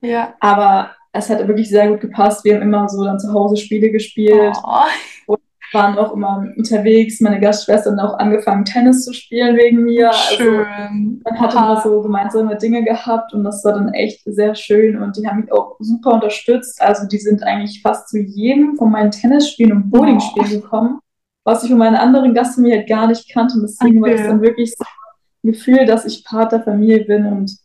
Ja. 0.00 0.34
Aber 0.40 0.92
es 1.12 1.28
hat 1.28 1.46
wirklich 1.46 1.68
sehr 1.68 1.88
gut 1.88 2.00
gepasst. 2.00 2.44
Wir 2.44 2.54
haben 2.54 2.62
immer 2.62 2.88
so 2.88 3.04
dann 3.04 3.18
zu 3.18 3.32
Hause 3.32 3.56
Spiele 3.56 3.90
gespielt. 3.90 4.56
Oh. 4.62 4.82
Und 5.26 5.40
waren 5.72 5.98
auch 5.98 6.12
immer 6.12 6.46
unterwegs. 6.56 7.20
Meine 7.20 7.40
Gastschwester 7.40 7.92
hat 7.92 8.00
auch 8.00 8.18
angefangen, 8.18 8.64
Tennis 8.64 9.04
zu 9.04 9.12
spielen 9.12 9.56
wegen 9.56 9.82
mir. 9.82 10.08
Also 10.08 10.34
schön. 10.36 10.66
Also, 10.66 10.94
man 11.24 11.40
hatte 11.40 11.56
immer 11.56 11.80
so 11.82 12.02
gemeinsame 12.02 12.56
Dinge 12.56 12.84
gehabt 12.84 13.34
und 13.34 13.44
das 13.44 13.64
war 13.64 13.72
dann 13.72 13.92
echt 13.92 14.22
sehr 14.24 14.54
schön 14.54 15.00
und 15.00 15.16
die 15.16 15.26
haben 15.26 15.40
mich 15.40 15.52
auch 15.52 15.76
super 15.78 16.14
unterstützt. 16.14 16.80
Also 16.80 17.06
die 17.06 17.18
sind 17.18 17.42
eigentlich 17.42 17.82
fast 17.82 18.08
zu 18.08 18.18
jedem 18.18 18.76
von 18.76 18.90
meinen 18.90 19.10
Tennisspielen 19.10 19.72
und 19.72 19.90
Bowlingspielen 19.90 20.50
oh. 20.50 20.60
gekommen 20.60 21.00
was 21.48 21.62
ich 21.62 21.70
von 21.70 21.78
meinen 21.78 21.96
anderen 21.96 22.34
Gastfamilien 22.34 22.80
halt 22.80 22.88
gar 22.90 23.06
nicht 23.06 23.32
kannte. 23.32 23.54
Und 23.54 23.62
deswegen 23.62 24.02
okay. 24.02 24.10
war 24.10 24.18
das 24.18 24.26
dann 24.26 24.42
wirklich 24.42 24.74
so 24.76 24.84
ein 24.84 25.52
Gefühl, 25.52 25.86
dass 25.86 26.04
ich 26.04 26.22
Part 26.22 26.52
der 26.52 26.62
Familie 26.62 27.06
bin. 27.06 27.24
Und 27.24 27.56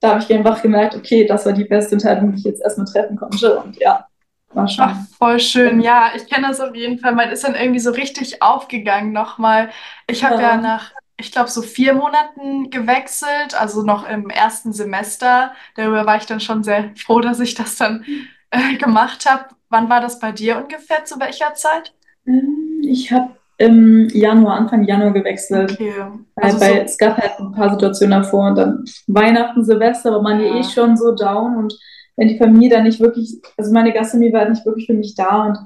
da 0.00 0.10
habe 0.10 0.20
ich 0.20 0.30
einfach 0.30 0.60
gemerkt, 0.60 0.94
okay, 0.94 1.24
das 1.26 1.46
war 1.46 1.54
die 1.54 1.64
beste 1.64 1.94
Entscheidung, 1.94 2.32
die 2.32 2.40
ich 2.40 2.44
jetzt 2.44 2.62
erstmal 2.62 2.86
treffen 2.86 3.16
konnte. 3.16 3.58
Und 3.58 3.80
ja, 3.80 4.06
war 4.54 4.68
schon. 4.68 4.84
Ach, 4.84 4.96
voll 5.18 5.40
schön. 5.40 5.80
Ja, 5.80 6.10
ich 6.14 6.28
kenne 6.28 6.48
das 6.48 6.60
auf 6.60 6.74
jeden 6.74 6.98
Fall. 6.98 7.14
Man 7.14 7.30
ist 7.30 7.44
dann 7.44 7.54
irgendwie 7.54 7.80
so 7.80 7.90
richtig 7.90 8.42
aufgegangen 8.42 9.12
nochmal. 9.12 9.70
Ich 10.06 10.24
habe 10.24 10.36
ja. 10.36 10.52
ja 10.52 10.56
nach 10.56 10.92
ich 11.16 11.30
glaube, 11.30 11.48
so 11.48 11.62
vier 11.62 11.94
Monaten 11.94 12.70
gewechselt, 12.70 13.54
also 13.58 13.82
noch 13.82 14.08
im 14.08 14.30
ersten 14.30 14.72
Semester. 14.72 15.52
Darüber 15.76 16.06
war 16.06 16.16
ich 16.16 16.26
dann 16.26 16.40
schon 16.40 16.64
sehr 16.64 16.90
froh, 16.96 17.20
dass 17.20 17.38
ich 17.40 17.54
das 17.54 17.76
dann 17.76 18.04
äh, 18.50 18.76
gemacht 18.76 19.24
habe. 19.30 19.44
Wann 19.68 19.88
war 19.88 20.00
das 20.00 20.18
bei 20.18 20.32
dir 20.32 20.56
ungefähr? 20.56 21.04
Zu 21.04 21.20
welcher 21.20 21.54
Zeit? 21.54 21.94
Ähm, 22.26 22.82
ich 22.82 23.12
habe 23.12 23.30
im 23.58 24.08
Januar, 24.08 24.56
Anfang 24.56 24.84
Januar 24.84 25.12
gewechselt. 25.12 25.72
Okay. 25.72 25.92
Also 26.34 26.60
weil, 26.60 26.74
so 26.74 26.80
es 26.80 26.98
gab 26.98 27.16
halt 27.16 27.38
ein 27.38 27.52
paar 27.52 27.70
Situationen 27.70 28.22
davor 28.22 28.48
und 28.48 28.56
dann 28.56 28.84
Weihnachten, 29.06 29.64
Silvester 29.64 30.10
war 30.10 30.22
man 30.22 30.40
ja 30.40 30.56
eh 30.56 30.64
schon 30.64 30.96
so 30.96 31.14
down 31.14 31.56
und 31.56 31.74
wenn 32.16 32.28
die 32.28 32.38
Familie 32.38 32.70
dann 32.70 32.84
nicht 32.84 33.00
wirklich, 33.00 33.40
also 33.56 33.72
meine 33.72 33.92
Gastfamilie 33.92 34.32
war 34.32 34.48
nicht 34.48 34.64
wirklich 34.64 34.86
für 34.86 34.94
mich 34.94 35.14
da 35.14 35.44
und 35.46 35.58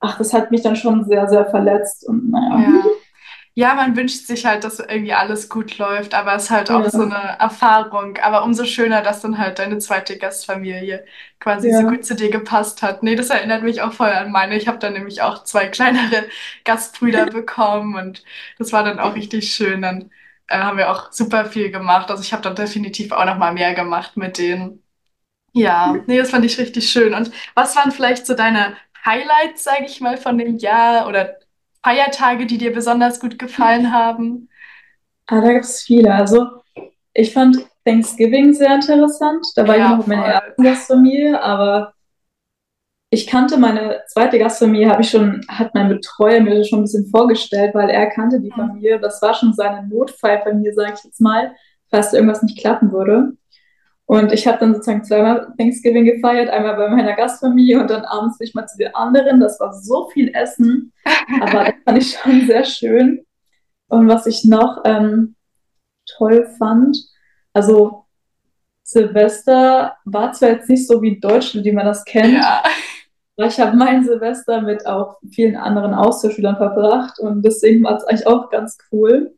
ach, 0.00 0.18
das 0.18 0.32
hat 0.32 0.50
mich 0.50 0.62
dann 0.62 0.76
schon 0.76 1.04
sehr, 1.04 1.28
sehr 1.28 1.46
verletzt 1.46 2.06
und 2.06 2.30
naja. 2.30 2.60
Ja. 2.60 2.84
Ja, 3.58 3.74
man 3.74 3.96
wünscht 3.96 4.24
sich 4.28 4.46
halt, 4.46 4.62
dass 4.62 4.78
irgendwie 4.78 5.14
alles 5.14 5.48
gut 5.48 5.78
läuft, 5.78 6.14
aber 6.14 6.36
es 6.36 6.44
ist 6.44 6.50
halt 6.50 6.70
auch 6.70 6.84
ja. 6.84 6.90
so 6.90 7.02
eine 7.02 7.40
Erfahrung. 7.40 8.16
Aber 8.18 8.44
umso 8.44 8.64
schöner, 8.64 9.02
dass 9.02 9.20
dann 9.20 9.36
halt 9.36 9.58
deine 9.58 9.78
zweite 9.78 10.16
Gastfamilie 10.16 11.04
quasi 11.40 11.68
ja. 11.68 11.80
so 11.80 11.88
gut 11.88 12.04
zu 12.04 12.14
dir 12.14 12.30
gepasst 12.30 12.82
hat. 12.82 13.02
Nee, 13.02 13.16
das 13.16 13.30
erinnert 13.30 13.64
mich 13.64 13.82
auch 13.82 13.92
voll 13.92 14.10
an 14.10 14.30
meine. 14.30 14.56
Ich 14.56 14.68
habe 14.68 14.78
dann 14.78 14.92
nämlich 14.92 15.22
auch 15.22 15.42
zwei 15.42 15.66
kleinere 15.66 16.26
Gastbrüder 16.64 17.26
bekommen 17.32 17.96
und 17.96 18.22
das 18.58 18.72
war 18.72 18.84
dann 18.84 19.00
auch 19.00 19.16
richtig 19.16 19.52
schön. 19.52 19.82
Dann 19.82 20.12
äh, 20.46 20.58
haben 20.58 20.78
wir 20.78 20.88
auch 20.92 21.10
super 21.10 21.44
viel 21.44 21.72
gemacht. 21.72 22.12
Also 22.12 22.22
ich 22.22 22.32
habe 22.32 22.42
dann 22.44 22.54
definitiv 22.54 23.10
auch 23.10 23.24
noch 23.24 23.38
mal 23.38 23.52
mehr 23.52 23.74
gemacht 23.74 24.16
mit 24.16 24.38
denen. 24.38 24.84
Ja, 25.52 25.96
nee, 26.06 26.18
das 26.18 26.30
fand 26.30 26.44
ich 26.44 26.58
richtig 26.58 26.88
schön. 26.88 27.14
Und 27.14 27.30
was 27.54 27.74
waren 27.76 27.90
vielleicht 27.90 28.26
so 28.26 28.34
deine 28.34 28.76
Highlights, 29.04 29.64
sage 29.64 29.84
ich 29.86 30.00
mal, 30.00 30.16
von 30.16 30.38
dem 30.38 30.58
Jahr 30.58 31.08
oder 31.08 31.36
Feiertage, 31.82 32.46
die 32.46 32.58
dir 32.58 32.72
besonders 32.72 33.20
gut 33.20 33.38
gefallen 33.38 33.92
haben? 33.92 34.48
Ah, 35.26 35.40
da 35.40 35.52
gibt 35.52 35.64
es 35.64 35.82
viele. 35.82 36.14
Also 36.14 36.46
ich 37.14 37.32
fand 37.32 37.66
Thanksgiving 37.84 38.52
sehr 38.52 38.74
interessant. 38.74 39.46
Da 39.56 39.66
war 39.66 39.76
ja, 39.76 39.84
ich 39.84 39.90
noch 39.90 40.06
mit 40.06 40.18
meiner 40.18 40.34
ersten 40.34 40.62
Gastfamilie, 40.62 41.42
aber 41.42 41.94
ich 43.10 43.26
kannte 43.26 43.56
meine 43.56 44.02
zweite 44.08 44.38
Gastfamilie, 44.38 44.90
habe 44.90 45.02
ich 45.02 45.10
schon, 45.10 45.40
hat 45.48 45.74
mein 45.74 45.88
Betreuer 45.88 46.40
mir 46.40 46.62
schon 46.64 46.80
ein 46.80 46.82
bisschen 46.82 47.06
vorgestellt, 47.06 47.74
weil 47.74 47.88
er 47.88 48.06
kannte 48.10 48.40
die 48.40 48.50
mhm. 48.50 48.54
Familie. 48.54 49.00
Das 49.00 49.22
war 49.22 49.32
schon 49.34 49.54
seine 49.54 49.86
Notfallfamilie, 49.88 50.74
sage 50.74 50.94
ich 50.96 51.04
jetzt 51.04 51.20
mal, 51.20 51.54
falls 51.90 52.12
irgendwas 52.12 52.42
nicht 52.42 52.58
klappen 52.58 52.92
würde. 52.92 53.32
Und 54.08 54.32
ich 54.32 54.46
habe 54.46 54.56
dann 54.56 54.72
sozusagen 54.72 55.04
zweimal 55.04 55.52
Thanksgiving 55.58 56.06
gefeiert, 56.06 56.48
einmal 56.48 56.76
bei 56.76 56.88
meiner 56.88 57.12
Gastfamilie 57.12 57.78
und 57.78 57.90
dann 57.90 58.06
abends 58.06 58.38
bin 58.38 58.46
ich 58.46 58.54
mal 58.54 58.66
zu 58.66 58.78
den 58.78 58.94
anderen. 58.94 59.38
Das 59.38 59.60
war 59.60 59.74
so 59.74 60.08
viel 60.08 60.34
Essen, 60.34 60.94
aber 61.42 61.64
das 61.64 61.74
fand 61.84 61.98
ich 61.98 62.16
schon 62.16 62.46
sehr 62.46 62.64
schön. 62.64 63.26
Und 63.88 64.08
was 64.08 64.26
ich 64.26 64.46
noch 64.46 64.80
ähm, 64.86 65.36
toll 66.16 66.48
fand, 66.58 66.96
also 67.52 68.06
Silvester 68.82 69.94
war 70.06 70.32
zwar 70.32 70.52
jetzt 70.52 70.70
nicht 70.70 70.86
so 70.86 71.02
wie 71.02 71.20
Deutschland, 71.20 71.66
wie 71.66 71.72
man 71.72 71.84
das 71.84 72.02
kennt, 72.06 72.32
ja. 72.32 72.62
aber 73.36 73.46
ich 73.46 73.60
habe 73.60 73.76
mein 73.76 74.04
Silvester 74.04 74.62
mit 74.62 74.86
auch 74.86 75.18
vielen 75.30 75.56
anderen 75.56 75.92
Austauschschülern 75.92 76.56
verbracht 76.56 77.18
und 77.18 77.42
deswegen 77.42 77.84
war 77.84 77.98
es 77.98 78.04
eigentlich 78.04 78.26
auch 78.26 78.48
ganz 78.48 78.78
cool. 78.90 79.34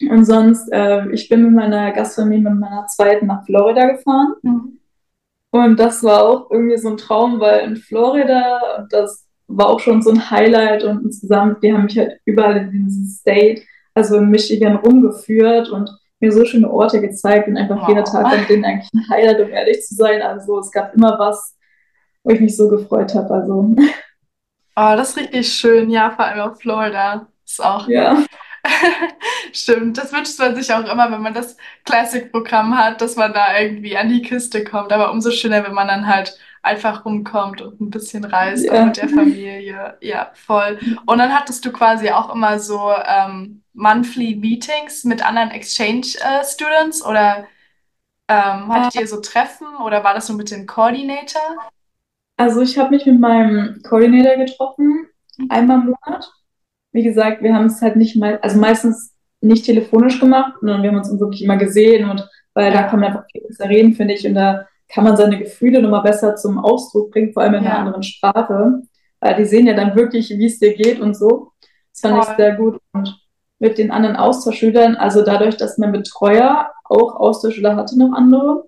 Und 0.00 0.24
sonst, 0.24 0.68
äh, 0.72 1.08
ich 1.10 1.28
bin 1.28 1.42
mit 1.42 1.52
meiner 1.52 1.92
Gastfamilie, 1.92 2.50
mit 2.50 2.60
meiner 2.60 2.86
zweiten 2.86 3.26
nach 3.26 3.44
Florida 3.44 3.92
gefahren. 3.92 4.34
Mhm. 4.42 4.80
Und 5.50 5.78
das 5.78 6.02
war 6.02 6.24
auch 6.24 6.50
irgendwie 6.50 6.76
so 6.76 6.88
ein 6.88 6.96
Traum, 6.96 7.38
weil 7.38 7.60
in 7.60 7.76
Florida, 7.76 8.86
das 8.90 9.28
war 9.46 9.68
auch 9.68 9.78
schon 9.78 10.02
so 10.02 10.10
ein 10.10 10.30
Highlight 10.30 10.82
und 10.82 11.04
insgesamt, 11.04 11.62
die 11.62 11.72
haben 11.72 11.84
mich 11.84 11.96
halt 11.96 12.18
überall 12.24 12.56
in 12.56 12.72
diesem 12.72 13.06
State, 13.06 13.62
also 13.94 14.16
in 14.16 14.30
Michigan, 14.30 14.76
rumgeführt 14.76 15.70
und 15.70 15.90
mir 16.18 16.32
so 16.32 16.44
schöne 16.44 16.70
Orte 16.70 17.00
gezeigt 17.00 17.46
und 17.46 17.56
einfach 17.56 17.82
wow. 17.82 17.88
jeder 17.88 18.04
Tag 18.04 18.36
mit 18.36 18.48
denen 18.48 18.64
eigentlich 18.64 18.92
ein 18.94 19.08
Highlight, 19.08 19.40
um 19.40 19.50
ehrlich 19.50 19.82
zu 19.82 19.94
sein. 19.94 20.22
Also 20.22 20.58
es 20.58 20.72
gab 20.72 20.94
immer 20.94 21.18
was, 21.20 21.56
wo 22.24 22.30
ich 22.30 22.40
mich 22.40 22.56
so 22.56 22.68
gefreut 22.68 23.14
habe. 23.14 23.32
Also. 23.32 23.76
Oh, 23.76 23.84
das 24.96 25.10
ist 25.10 25.18
richtig 25.18 25.52
schön, 25.52 25.90
ja, 25.90 26.10
vor 26.10 26.24
allem 26.24 26.50
auf 26.50 26.58
Florida. 26.58 27.28
Ist 27.46 27.64
auch. 27.64 27.86
Ja. 27.86 28.24
Stimmt, 29.52 29.98
das 29.98 30.12
wünscht 30.12 30.38
man 30.38 30.56
sich 30.56 30.72
auch 30.72 30.84
immer, 30.90 31.10
wenn 31.10 31.22
man 31.22 31.34
das 31.34 31.56
Classic-Programm 31.84 32.76
hat, 32.76 33.00
dass 33.00 33.16
man 33.16 33.32
da 33.32 33.58
irgendwie 33.58 33.96
an 33.96 34.08
die 34.08 34.22
Küste 34.22 34.64
kommt. 34.64 34.92
Aber 34.92 35.10
umso 35.10 35.30
schöner, 35.30 35.64
wenn 35.64 35.74
man 35.74 35.88
dann 35.88 36.06
halt 36.06 36.38
einfach 36.62 37.04
rumkommt 37.04 37.60
und 37.60 37.80
ein 37.80 37.90
bisschen 37.90 38.24
reist 38.24 38.64
ja. 38.64 38.86
mit 38.86 38.96
der 38.96 39.08
Familie. 39.08 39.98
Ja, 40.00 40.30
voll. 40.34 40.78
Und 41.06 41.18
dann 41.18 41.34
hattest 41.34 41.64
du 41.64 41.72
quasi 41.72 42.10
auch 42.10 42.34
immer 42.34 42.58
so 42.58 42.90
ähm, 43.04 43.62
Monthly 43.74 44.36
Meetings 44.36 45.04
mit 45.04 45.24
anderen 45.24 45.50
Exchange 45.50 46.06
äh, 46.20 46.44
Students 46.44 47.04
oder 47.04 47.46
ähm, 48.28 48.72
hattet 48.72 49.00
ihr 49.00 49.06
so 49.06 49.20
Treffen 49.20 49.66
oder 49.84 50.02
war 50.02 50.14
das 50.14 50.26
so 50.26 50.32
mit 50.32 50.50
dem 50.50 50.66
Coordinator? 50.66 51.42
Also 52.36 52.62
ich 52.62 52.78
habe 52.78 52.90
mich 52.90 53.04
mit 53.04 53.20
meinem 53.20 53.82
Coordinator 53.82 54.36
getroffen, 54.36 55.06
mhm. 55.36 55.50
einmal 55.50 55.80
im 55.80 55.86
Monat. 55.86 56.32
Wie 56.94 57.02
gesagt, 57.02 57.42
wir 57.42 57.54
haben 57.54 57.66
es 57.66 57.82
halt 57.82 57.96
nicht 57.96 58.16
mal, 58.16 58.38
also 58.40 58.58
meistens 58.58 59.12
nicht 59.42 59.66
telefonisch 59.66 60.18
gemacht, 60.18 60.54
sondern 60.60 60.82
wir 60.82 60.90
haben 60.90 60.96
uns 60.96 61.20
wirklich 61.20 61.44
immer 61.44 61.58
gesehen 61.58 62.08
und 62.08 62.26
weil 62.54 62.72
da 62.72 62.84
kann 62.84 63.00
man 63.00 63.10
einfach 63.10 63.26
viel 63.30 63.42
besser 63.42 63.68
reden, 63.68 63.94
finde 63.94 64.14
ich, 64.14 64.26
und 64.26 64.34
da 64.34 64.66
kann 64.88 65.04
man 65.04 65.16
seine 65.16 65.38
Gefühle 65.38 65.82
nochmal 65.82 66.02
besser 66.02 66.36
zum 66.36 66.58
Ausdruck 66.58 67.10
bringen, 67.10 67.32
vor 67.32 67.42
allem 67.42 67.54
in 67.54 67.64
ja. 67.64 67.70
einer 67.70 67.78
anderen 67.80 68.02
Sprache. 68.02 68.82
Weil 69.20 69.36
die 69.36 69.44
sehen 69.44 69.66
ja 69.66 69.74
dann 69.74 69.96
wirklich, 69.96 70.30
wie 70.30 70.46
es 70.46 70.58
dir 70.58 70.74
geht 70.74 71.00
und 71.00 71.16
so. 71.16 71.50
Das 71.92 72.00
fand 72.00 72.14
Voll. 72.14 72.30
ich 72.30 72.36
sehr 72.36 72.54
gut. 72.54 72.80
Und 72.92 73.18
mit 73.58 73.78
den 73.78 73.90
anderen 73.90 74.16
Austauschschülern, 74.16 74.94
also 74.96 75.24
dadurch, 75.24 75.56
dass 75.56 75.78
mein 75.78 75.92
Betreuer 75.92 76.70
auch 76.84 77.16
Austauschschüler 77.16 77.76
hatte, 77.76 77.98
noch 77.98 78.12
andere, 78.12 78.66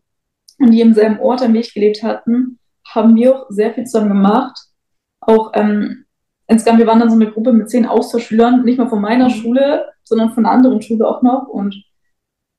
und 0.58 0.70
die 0.70 0.80
im 0.80 0.94
selben 0.94 1.20
Ort, 1.20 1.42
an 1.42 1.52
dem 1.52 1.60
ich 1.60 1.74
gelebt 1.74 2.02
hatten, 2.02 2.58
haben 2.88 3.14
wir 3.14 3.36
auch 3.36 3.46
sehr 3.50 3.74
viel 3.74 3.84
zusammen 3.84 4.08
gemacht. 4.08 4.58
Auch 5.20 5.52
ähm, 5.54 6.05
insgesamt, 6.48 6.78
wir 6.78 6.86
waren 6.86 7.00
dann 7.00 7.10
so 7.10 7.16
eine 7.16 7.30
Gruppe 7.30 7.52
mit 7.52 7.70
zehn 7.70 7.86
Austauschschülern, 7.86 8.64
nicht 8.64 8.78
mal 8.78 8.88
von 8.88 9.00
meiner 9.00 9.26
mhm. 9.26 9.34
Schule, 9.34 9.84
sondern 10.04 10.30
von 10.32 10.46
einer 10.46 10.54
anderen 10.54 10.82
Schule 10.82 11.06
auch 11.06 11.22
noch. 11.22 11.48
Und 11.48 11.82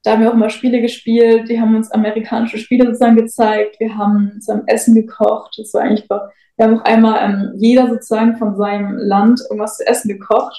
da 0.04 0.13
haben 0.13 0.21
wir 0.21 0.32
auch 0.32 0.36
mal 0.36 0.50
Spiele 0.50 0.82
gespielt, 0.82 1.50
die 1.50 1.60
haben 1.60 1.76
uns 1.76 1.91
amerikanische 1.91 2.58
Spiele 2.58 2.86
sozusagen 2.86 3.17
gezeigt, 3.17 3.78
wir 3.80 3.97
haben 3.97 4.39
zusammen 4.39 4.63
Essen 4.67 4.95
gekocht, 4.95 5.56
das 5.58 5.73
war 5.73 5.82
eigentlich, 5.82 6.08
wir 6.10 6.65
haben 6.65 6.80
auch 6.80 6.86
einmal 6.86 7.19
ähm, 7.21 7.52
jeder 7.56 7.89
sozusagen 7.89 8.38
von 8.38 8.56
seinem 8.56 8.95
Land 8.97 9.41
irgendwas 9.50 9.78
zu 9.78 9.86
essen 9.86 10.08
gekocht 10.08 10.56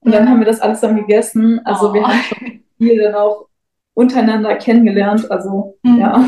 und 0.00 0.12
dann 0.12 0.28
haben 0.28 0.40
wir 0.40 0.46
das 0.46 0.60
alles 0.60 0.80
zusammen 0.80 1.00
gegessen, 1.00 1.60
also 1.64 1.90
oh. 1.90 1.94
wir 1.94 2.08
haben 2.08 2.22
schon 2.22 2.60
viel 2.78 3.00
dann 3.00 3.14
auch 3.14 3.46
untereinander 3.94 4.56
kennengelernt, 4.56 5.30
also 5.30 5.76
mhm. 5.84 5.98
ja. 5.98 6.24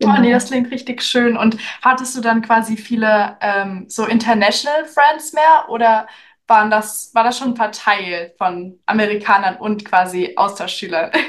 Genau. 0.00 0.14
Oh 0.16 0.20
nee, 0.20 0.32
das 0.32 0.46
klingt 0.46 0.70
richtig 0.70 1.02
schön. 1.02 1.36
Und 1.36 1.58
hattest 1.82 2.16
du 2.16 2.22
dann 2.22 2.40
quasi 2.40 2.78
viele 2.78 3.36
ähm, 3.42 3.84
so 3.86 4.06
International 4.06 4.86
Friends 4.86 5.34
mehr 5.34 5.66
oder 5.68 6.06
waren 6.46 6.70
das, 6.70 7.14
war 7.14 7.22
das 7.22 7.38
schon 7.38 7.54
verteilt 7.54 8.32
von 8.38 8.78
Amerikanern 8.86 9.56
und 9.56 9.84
quasi 9.84 10.32
Austauschschülern? 10.36 11.10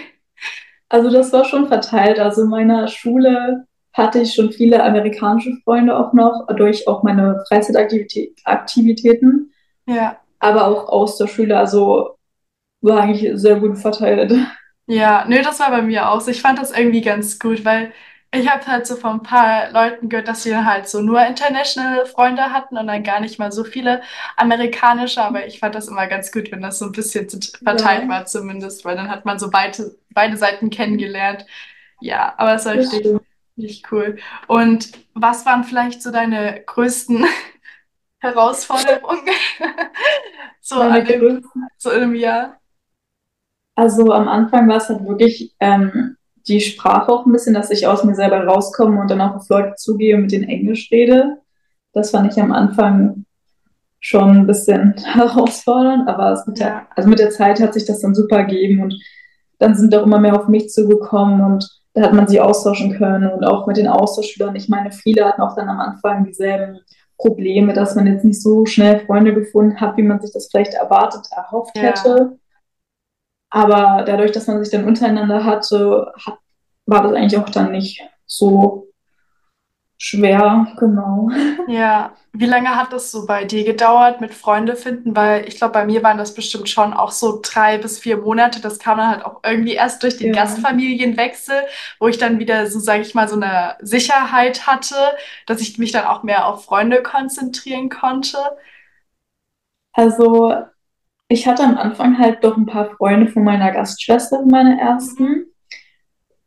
Also 0.93 1.09
das 1.09 1.31
war 1.31 1.45
schon 1.45 1.69
verteilt. 1.69 2.19
Also 2.19 2.41
in 2.41 2.49
meiner 2.49 2.85
Schule 2.89 3.65
hatte 3.93 4.19
ich 4.19 4.33
schon 4.33 4.51
viele 4.51 4.83
amerikanische 4.83 5.55
Freunde 5.63 5.97
auch 5.97 6.11
noch, 6.11 6.47
durch 6.57 6.85
auch 6.85 7.01
meine 7.01 7.41
Freizeitaktivitäten. 7.47 9.53
Ja. 9.85 10.17
Aber 10.39 10.67
auch 10.67 10.89
Austauschschüler, 10.89 11.59
also 11.59 12.17
war 12.81 13.03
eigentlich 13.03 13.31
sehr 13.35 13.61
gut 13.61 13.77
verteilt. 13.77 14.33
Ja, 14.85 15.23
nö, 15.29 15.41
das 15.41 15.61
war 15.61 15.71
bei 15.71 15.81
mir 15.81 16.09
auch 16.09 16.19
so. 16.19 16.29
Ich 16.29 16.41
fand 16.41 16.59
das 16.59 16.77
irgendwie 16.77 16.99
ganz 16.99 17.39
gut, 17.39 17.63
weil 17.63 17.93
ich 18.33 18.49
habe 18.49 18.65
halt 18.65 18.87
so 18.87 18.95
von 18.95 19.19
ein 19.19 19.23
paar 19.23 19.71
Leuten 19.71 20.07
gehört, 20.07 20.27
dass 20.27 20.43
sie 20.43 20.55
halt 20.55 20.87
so 20.87 21.01
nur 21.01 21.25
international 21.25 22.05
Freunde 22.05 22.53
hatten 22.53 22.77
und 22.77 22.87
dann 22.87 23.03
gar 23.03 23.19
nicht 23.19 23.39
mal 23.39 23.51
so 23.51 23.65
viele 23.65 24.01
amerikanische, 24.37 25.21
aber 25.21 25.47
ich 25.47 25.59
fand 25.59 25.75
das 25.75 25.89
immer 25.89 26.07
ganz 26.07 26.31
gut, 26.31 26.49
wenn 26.51 26.61
das 26.61 26.79
so 26.79 26.85
ein 26.85 26.93
bisschen 26.93 27.27
verteilt 27.29 28.03
ja. 28.03 28.07
war 28.07 28.25
zumindest, 28.25 28.85
weil 28.85 28.95
dann 28.95 29.09
hat 29.09 29.25
man 29.25 29.37
so 29.37 29.49
beide, 29.49 29.97
beide 30.11 30.37
Seiten 30.37 30.69
kennengelernt. 30.69 31.45
Ja, 31.99 32.33
aber 32.37 32.55
es 32.55 32.65
war 32.65 32.73
richtig, 32.73 33.05
richtig 33.57 33.91
cool. 33.91 34.17
Und 34.47 34.91
was 35.13 35.45
waren 35.45 35.65
vielleicht 35.65 36.01
so 36.01 36.09
deine 36.09 36.63
größten 36.65 37.25
Herausforderungen 38.19 39.27
so, 40.61 40.79
an 40.79 41.03
dem, 41.03 41.43
so 41.77 41.91
in 41.91 42.03
einem 42.03 42.15
Jahr? 42.15 42.61
Also 43.75 44.13
am 44.13 44.29
Anfang 44.29 44.69
war 44.69 44.77
es 44.77 44.87
halt 44.87 45.05
wirklich 45.05 45.53
ähm, 45.59 46.17
die 46.47 46.61
Sprache 46.61 47.11
auch 47.11 47.25
ein 47.25 47.31
bisschen, 47.31 47.53
dass 47.53 47.71
ich 47.71 47.87
aus 47.87 48.03
mir 48.03 48.15
selber 48.15 48.45
rauskomme 48.45 48.99
und 48.99 49.09
dann 49.09 49.21
auch 49.21 49.35
auf 49.35 49.49
Leute 49.49 49.75
zugehe 49.75 50.15
und 50.15 50.23
mit 50.23 50.31
denen 50.31 50.49
Englisch 50.49 50.89
rede. 50.91 51.37
Das 51.93 52.11
fand 52.11 52.31
ich 52.31 52.41
am 52.41 52.51
Anfang 52.51 53.25
schon 53.99 54.29
ein 54.29 54.47
bisschen 54.47 54.95
herausfordernd, 55.05 56.07
aber 56.07 56.41
mit 56.47 56.59
der, 56.59 56.87
also 56.95 57.09
mit 57.09 57.19
der 57.19 57.29
Zeit 57.29 57.59
hat 57.59 57.73
sich 57.73 57.85
das 57.85 57.99
dann 57.99 58.15
super 58.15 58.37
ergeben 58.37 58.81
und 58.81 58.95
dann 59.59 59.75
sind 59.75 59.95
auch 59.95 60.03
immer 60.03 60.19
mehr 60.19 60.39
auf 60.39 60.47
mich 60.47 60.69
zugekommen 60.69 61.41
und 61.41 61.69
da 61.93 62.03
hat 62.03 62.13
man 62.13 62.27
sich 62.27 62.39
austauschen 62.39 62.93
können 62.97 63.29
und 63.31 63.43
auch 63.43 63.67
mit 63.67 63.77
den 63.77 63.87
Austauschschülern. 63.87 64.55
Ich 64.55 64.69
meine, 64.69 64.91
viele 64.91 65.25
hatten 65.25 65.41
auch 65.41 65.55
dann 65.55 65.69
am 65.69 65.79
Anfang 65.79 66.23
dieselben 66.23 66.79
Probleme, 67.17 67.73
dass 67.73 67.95
man 67.95 68.07
jetzt 68.07 68.25
nicht 68.25 68.41
so 68.41 68.65
schnell 68.65 69.01
Freunde 69.01 69.33
gefunden 69.33 69.79
hat, 69.79 69.97
wie 69.97 70.03
man 70.03 70.21
sich 70.21 70.31
das 70.31 70.47
vielleicht 70.49 70.73
erwartet, 70.73 71.27
erhofft 71.35 71.77
ja. 71.77 71.83
hätte. 71.83 72.39
Aber 73.51 74.03
dadurch, 74.05 74.31
dass 74.31 74.47
man 74.47 74.63
sich 74.63 74.71
dann 74.71 74.85
untereinander 74.85 75.43
hatte, 75.45 76.11
hat, 76.25 76.39
war 76.85 77.03
das 77.03 77.13
eigentlich 77.13 77.37
auch 77.39 77.49
dann 77.49 77.71
nicht 77.71 78.01
so 78.25 78.87
schwer, 79.97 80.67
genau. 80.79 81.29
Ja, 81.67 82.15
wie 82.33 82.45
lange 82.47 82.75
hat 82.75 82.91
das 82.91 83.11
so 83.11 83.27
bei 83.27 83.45
dir 83.45 83.63
gedauert 83.63 84.19
mit 84.19 84.33
Freunde 84.33 84.75
finden? 84.75 85.15
Weil 85.15 85.47
ich 85.47 85.57
glaube, 85.57 85.73
bei 85.73 85.85
mir 85.85 86.01
waren 86.01 86.17
das 86.17 86.33
bestimmt 86.33 86.69
schon 86.69 86.93
auch 86.93 87.11
so 87.11 87.39
drei 87.43 87.77
bis 87.77 87.99
vier 87.99 88.17
Monate. 88.17 88.61
Das 88.61 88.79
kam 88.79 88.97
dann 88.97 89.09
halt 89.09 89.25
auch 89.25 89.41
irgendwie 89.43 89.73
erst 89.73 90.01
durch 90.01 90.17
den 90.17 90.33
ja. 90.33 90.41
Gastfamilienwechsel, 90.41 91.61
wo 91.99 92.07
ich 92.07 92.17
dann 92.17 92.39
wieder 92.39 92.67
so, 92.67 92.79
sage 92.79 93.01
ich 93.01 93.13
mal, 93.13 93.27
so 93.27 93.35
eine 93.35 93.75
Sicherheit 93.81 94.65
hatte, 94.65 94.95
dass 95.45 95.61
ich 95.61 95.77
mich 95.77 95.91
dann 95.91 96.05
auch 96.05 96.23
mehr 96.23 96.47
auf 96.47 96.65
Freunde 96.65 97.03
konzentrieren 97.03 97.89
konnte. 97.89 98.37
Also 99.93 100.55
ich 101.31 101.47
hatte 101.47 101.63
am 101.63 101.77
Anfang 101.77 102.19
halt 102.19 102.43
doch 102.43 102.57
ein 102.57 102.65
paar 102.65 102.89
Freunde 102.97 103.31
von 103.31 103.45
meiner 103.45 103.71
Gastschwester, 103.71 104.43
meiner 104.45 104.77
ersten. 104.77 105.45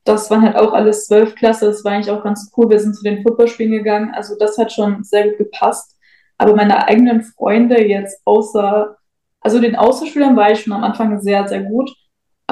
Das 0.05 0.31
waren 0.31 0.43
halt 0.43 0.57
auch 0.57 0.75
alles 0.75 1.07
zwölf 1.07 1.35
Klasse. 1.35 1.67
Das 1.67 1.83
war 1.85 1.93
eigentlich 1.93 2.11
auch 2.11 2.23
ganz 2.23 2.53
cool. 2.55 2.69
Wir 2.69 2.79
sind 2.79 2.95
zu 2.95 3.03
den 3.03 3.23
Footballspielen 3.23 3.73
gegangen. 3.73 4.13
Also 4.15 4.35
das 4.39 4.59
hat 4.59 4.73
schon 4.73 5.03
sehr 5.03 5.29
gut 5.29 5.39
gepasst. 5.39 5.97
Aber 6.37 6.55
meine 6.55 6.87
eigenen 6.87 7.23
Freunde 7.23 7.83
jetzt 7.83 8.21
außer, 8.27 8.99
also 9.41 9.59
den 9.59 9.75
Außerschülern 9.75 10.37
war 10.37 10.51
ich 10.51 10.61
schon 10.61 10.75
am 10.75 10.85
Anfang 10.85 11.19
sehr, 11.23 11.49
sehr 11.49 11.63
gut. 11.63 11.91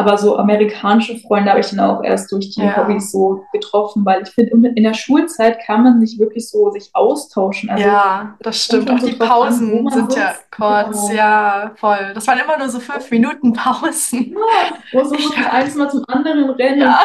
Aber 0.03 0.19
so 0.19 0.37
amerikanische 0.37 1.17
Freunde 1.19 1.51
habe 1.51 1.61
ich 1.61 1.71
dann 1.71 1.79
auch 1.79 2.03
erst 2.03 2.33
durch 2.33 2.51
die 2.51 2.61
ja. 2.61 2.77
Hobbys 2.77 3.13
so 3.13 3.45
getroffen, 3.53 4.05
weil 4.05 4.23
ich 4.23 4.31
finde, 4.31 4.69
in 4.75 4.83
der 4.83 4.95
Schulzeit 4.95 5.61
kann 5.65 5.85
man 5.85 6.01
nicht 6.01 6.19
wirklich 6.19 6.49
so 6.49 6.71
sich 6.71 6.91
austauschen. 6.93 7.71
Also, 7.71 7.85
ja, 7.85 8.37
das 8.41 8.65
stimmt. 8.65 8.91
Auch 8.91 8.99
die 8.99 9.13
Pausen 9.13 9.87
an, 9.87 9.93
sind 9.93 10.17
ja 10.17 10.35
kurz, 10.51 11.09
genau. 11.09 11.13
ja, 11.13 11.73
voll. 11.77 12.13
Das 12.15 12.27
waren 12.27 12.39
immer 12.41 12.59
nur 12.59 12.69
so 12.69 12.81
fünf 12.81 13.11
Minuten 13.13 13.53
Pausen. 13.53 14.33
Ja, 14.33 14.77
wo 14.93 15.05
so 15.05 15.15
ja. 15.41 15.53
eins 15.53 15.77
mal 15.77 15.89
zum 15.89 16.05
anderen 16.09 16.51
rennen. 16.51 16.81
Ja. 16.81 16.99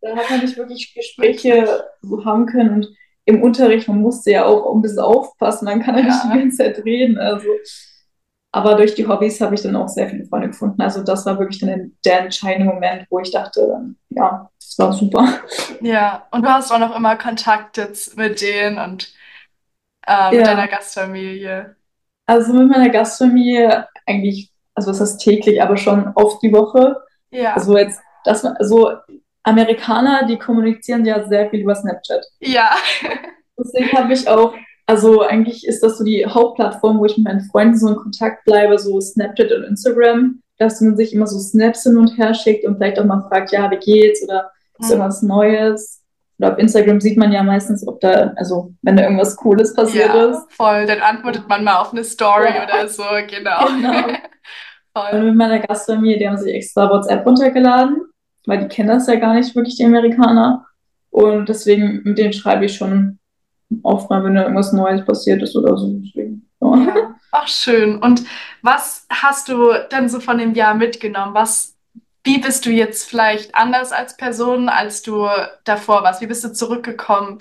Da 0.00 0.16
hat 0.16 0.30
man 0.30 0.40
nicht 0.40 0.56
wirklich 0.56 0.94
Gespräche 0.94 1.84
so 2.00 2.24
haben 2.24 2.46
können 2.46 2.70
und 2.70 2.88
im 3.26 3.42
Unterricht, 3.42 3.86
man 3.86 4.00
musste 4.00 4.30
ja 4.30 4.46
auch 4.46 4.74
ein 4.74 4.80
bisschen 4.80 5.00
aufpassen, 5.00 5.66
man 5.66 5.82
kann 5.82 5.96
ja 5.96 6.04
nicht 6.04 6.24
die 6.24 6.38
ganze 6.38 6.56
Zeit 6.56 6.84
reden. 6.84 7.18
Also 7.18 7.46
aber 8.52 8.74
durch 8.74 8.94
die 8.94 9.06
Hobbys 9.06 9.40
habe 9.40 9.54
ich 9.54 9.62
dann 9.62 9.76
auch 9.76 9.88
sehr 9.88 10.08
viele 10.08 10.24
Freunde 10.24 10.48
gefunden. 10.48 10.80
Also 10.82 11.02
das 11.04 11.24
war 11.24 11.38
wirklich 11.38 11.60
dann 11.60 11.92
der 12.04 12.22
entscheidende 12.22 12.72
Moment, 12.72 13.06
wo 13.08 13.20
ich 13.20 13.30
dachte, 13.30 13.94
ja, 14.08 14.50
das 14.58 14.78
war 14.78 14.92
super. 14.92 15.40
Ja, 15.80 16.26
und 16.32 16.42
du 16.42 16.48
hast 16.48 16.72
auch 16.72 16.78
noch 16.78 16.96
immer 16.96 17.16
Kontakt 17.16 17.76
jetzt 17.76 18.16
mit 18.16 18.40
denen 18.40 18.78
und 18.78 19.12
äh, 20.06 20.30
mit 20.30 20.40
ja. 20.40 20.46
deiner 20.46 20.68
Gastfamilie. 20.68 21.76
Also 22.26 22.52
mit 22.52 22.68
meiner 22.68 22.90
Gastfamilie 22.90 23.88
eigentlich, 24.06 24.52
also 24.74 24.90
das 24.90 25.00
heißt 25.00 25.20
täglich, 25.20 25.62
aber 25.62 25.76
schon 25.76 26.12
oft 26.14 26.42
die 26.42 26.52
Woche. 26.52 26.96
Ja. 27.30 27.54
Also 27.54 27.78
jetzt, 27.78 28.00
das 28.24 28.44
also 28.44 28.92
Amerikaner, 29.44 30.26
die 30.26 30.38
kommunizieren 30.38 31.04
ja 31.04 31.26
sehr 31.28 31.48
viel 31.50 31.60
über 31.60 31.74
Snapchat. 31.74 32.24
Ja. 32.40 32.70
Deswegen 33.58 33.92
habe 33.96 34.12
ich 34.12 34.28
auch 34.28 34.54
also 34.90 35.22
eigentlich 35.22 35.64
ist 35.64 35.84
das 35.84 35.98
so 35.98 36.04
die 36.04 36.26
Hauptplattform, 36.26 36.98
wo 36.98 37.04
ich 37.04 37.16
mit 37.16 37.24
meinen 37.26 37.42
Freunden 37.42 37.78
so 37.78 37.88
in 37.90 37.94
Kontakt 37.94 38.44
bleibe, 38.44 38.76
so 38.76 39.00
Snapchat 39.00 39.52
und 39.52 39.62
Instagram, 39.62 40.42
dass 40.58 40.80
man 40.80 40.96
sich 40.96 41.14
immer 41.14 41.28
so 41.28 41.38
Snaps 41.38 41.84
hin 41.84 41.96
und 41.96 42.18
her 42.18 42.34
schickt 42.34 42.64
und 42.64 42.76
vielleicht 42.76 42.98
auch 42.98 43.04
mal 43.04 43.24
fragt, 43.28 43.52
ja, 43.52 43.70
wie 43.70 43.76
geht's 43.76 44.20
oder 44.24 44.50
ist 44.80 44.86
mhm. 44.86 44.90
irgendwas 44.90 45.22
Neues. 45.22 46.02
oder 46.40 46.52
auf 46.54 46.58
Instagram 46.58 47.00
sieht 47.00 47.16
man 47.16 47.30
ja 47.30 47.44
meistens, 47.44 47.86
ob 47.86 48.00
da, 48.00 48.32
also 48.34 48.74
wenn 48.82 48.96
da 48.96 49.04
irgendwas 49.04 49.36
Cooles 49.36 49.74
passiert 49.76 50.08
Ja, 50.12 50.24
ist. 50.24 50.52
voll. 50.54 50.86
Dann 50.86 51.02
antwortet 51.02 51.48
man 51.48 51.62
mal 51.62 51.76
auf 51.76 51.92
eine 51.92 52.02
Story 52.02 52.48
Ja. 52.52 52.64
oder 52.64 52.88
so, 52.88 53.04
genau. 53.28 53.66
Genau. 53.66 54.08
Voll. 54.92 55.20
Und 55.20 55.24
mit 55.24 55.36
meiner 55.36 55.60
Gastfamilie, 55.60 56.18
die 56.18 56.28
haben 56.28 56.36
sich 56.36 56.52
extra 56.52 56.90
WhatsApp 56.90 57.24
runtergeladen, 57.24 58.02
weil 58.46 58.58
die 58.58 58.66
kennen 58.66 58.88
das 58.88 59.06
ja 59.06 59.14
gar 59.14 59.34
nicht 59.34 59.54
wirklich, 59.54 59.76
die 59.76 59.84
Amerikaner. 59.84 60.66
Und 61.10 61.48
deswegen, 61.48 62.00
mit 62.02 62.18
denen 62.18 62.32
schreibe 62.32 62.64
ich 62.64 62.74
schon 62.74 63.19
oft 63.82 64.10
mal, 64.10 64.24
wenn 64.24 64.34
da 64.34 64.42
irgendwas 64.42 64.72
Neues 64.72 65.04
passiert 65.04 65.42
ist 65.42 65.56
oder 65.56 65.76
so. 65.76 65.92
Deswegen, 66.04 66.48
ja. 66.60 66.76
Ja. 66.76 67.14
Ach, 67.32 67.48
schön. 67.48 67.98
Und 68.02 68.24
was 68.62 69.06
hast 69.10 69.48
du 69.48 69.72
denn 69.90 70.08
so 70.08 70.20
von 70.20 70.38
dem 70.38 70.54
Jahr 70.54 70.74
mitgenommen? 70.74 71.34
Was, 71.34 71.76
wie 72.24 72.38
bist 72.38 72.66
du 72.66 72.70
jetzt 72.70 73.08
vielleicht 73.08 73.54
anders 73.54 73.92
als 73.92 74.16
Person, 74.16 74.68
als 74.68 75.02
du 75.02 75.26
davor 75.64 76.02
warst? 76.02 76.20
Wie 76.20 76.26
bist 76.26 76.44
du 76.44 76.52
zurückgekommen? 76.52 77.38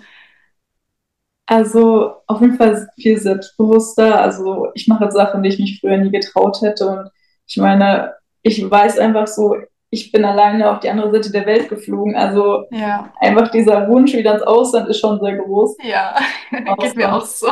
Also 1.47 2.13
auf 2.27 2.41
jeden 2.41 2.57
Fall 2.57 2.87
viel 2.95 3.17
selbstbewusster. 3.17 4.21
Also 4.21 4.67
ich 4.75 4.87
mache 4.87 5.11
Sachen, 5.11 5.41
die 5.41 5.49
ich 5.49 5.59
mich 5.59 5.79
früher 5.79 5.97
nie 5.97 6.11
getraut 6.11 6.61
hätte. 6.61 6.87
Und 6.87 7.09
ich 7.47 7.57
meine, 7.57 8.13
ich 8.43 8.69
weiß 8.69 8.99
einfach 8.99 9.25
so, 9.25 9.55
ich 9.91 10.11
bin 10.11 10.23
alleine 10.25 10.71
auf 10.71 10.79
die 10.79 10.89
andere 10.89 11.11
Seite 11.11 11.31
der 11.31 11.45
Welt 11.45 11.69
geflogen. 11.69 12.15
Also 12.15 12.65
Ja, 12.71 13.11
einfach 13.19 13.49
dieser 13.51 13.87
Wunsch 13.87 14.13
wieder 14.13 14.33
ins 14.33 14.43
Ausland 14.43 14.87
ist 14.89 14.99
schon 14.99 15.19
sehr 15.19 15.37
groß. 15.37 15.77
ja, 15.83 16.15
geht 16.79 16.95
mir 16.95 17.13
auch 17.13 17.25
so. 17.25 17.47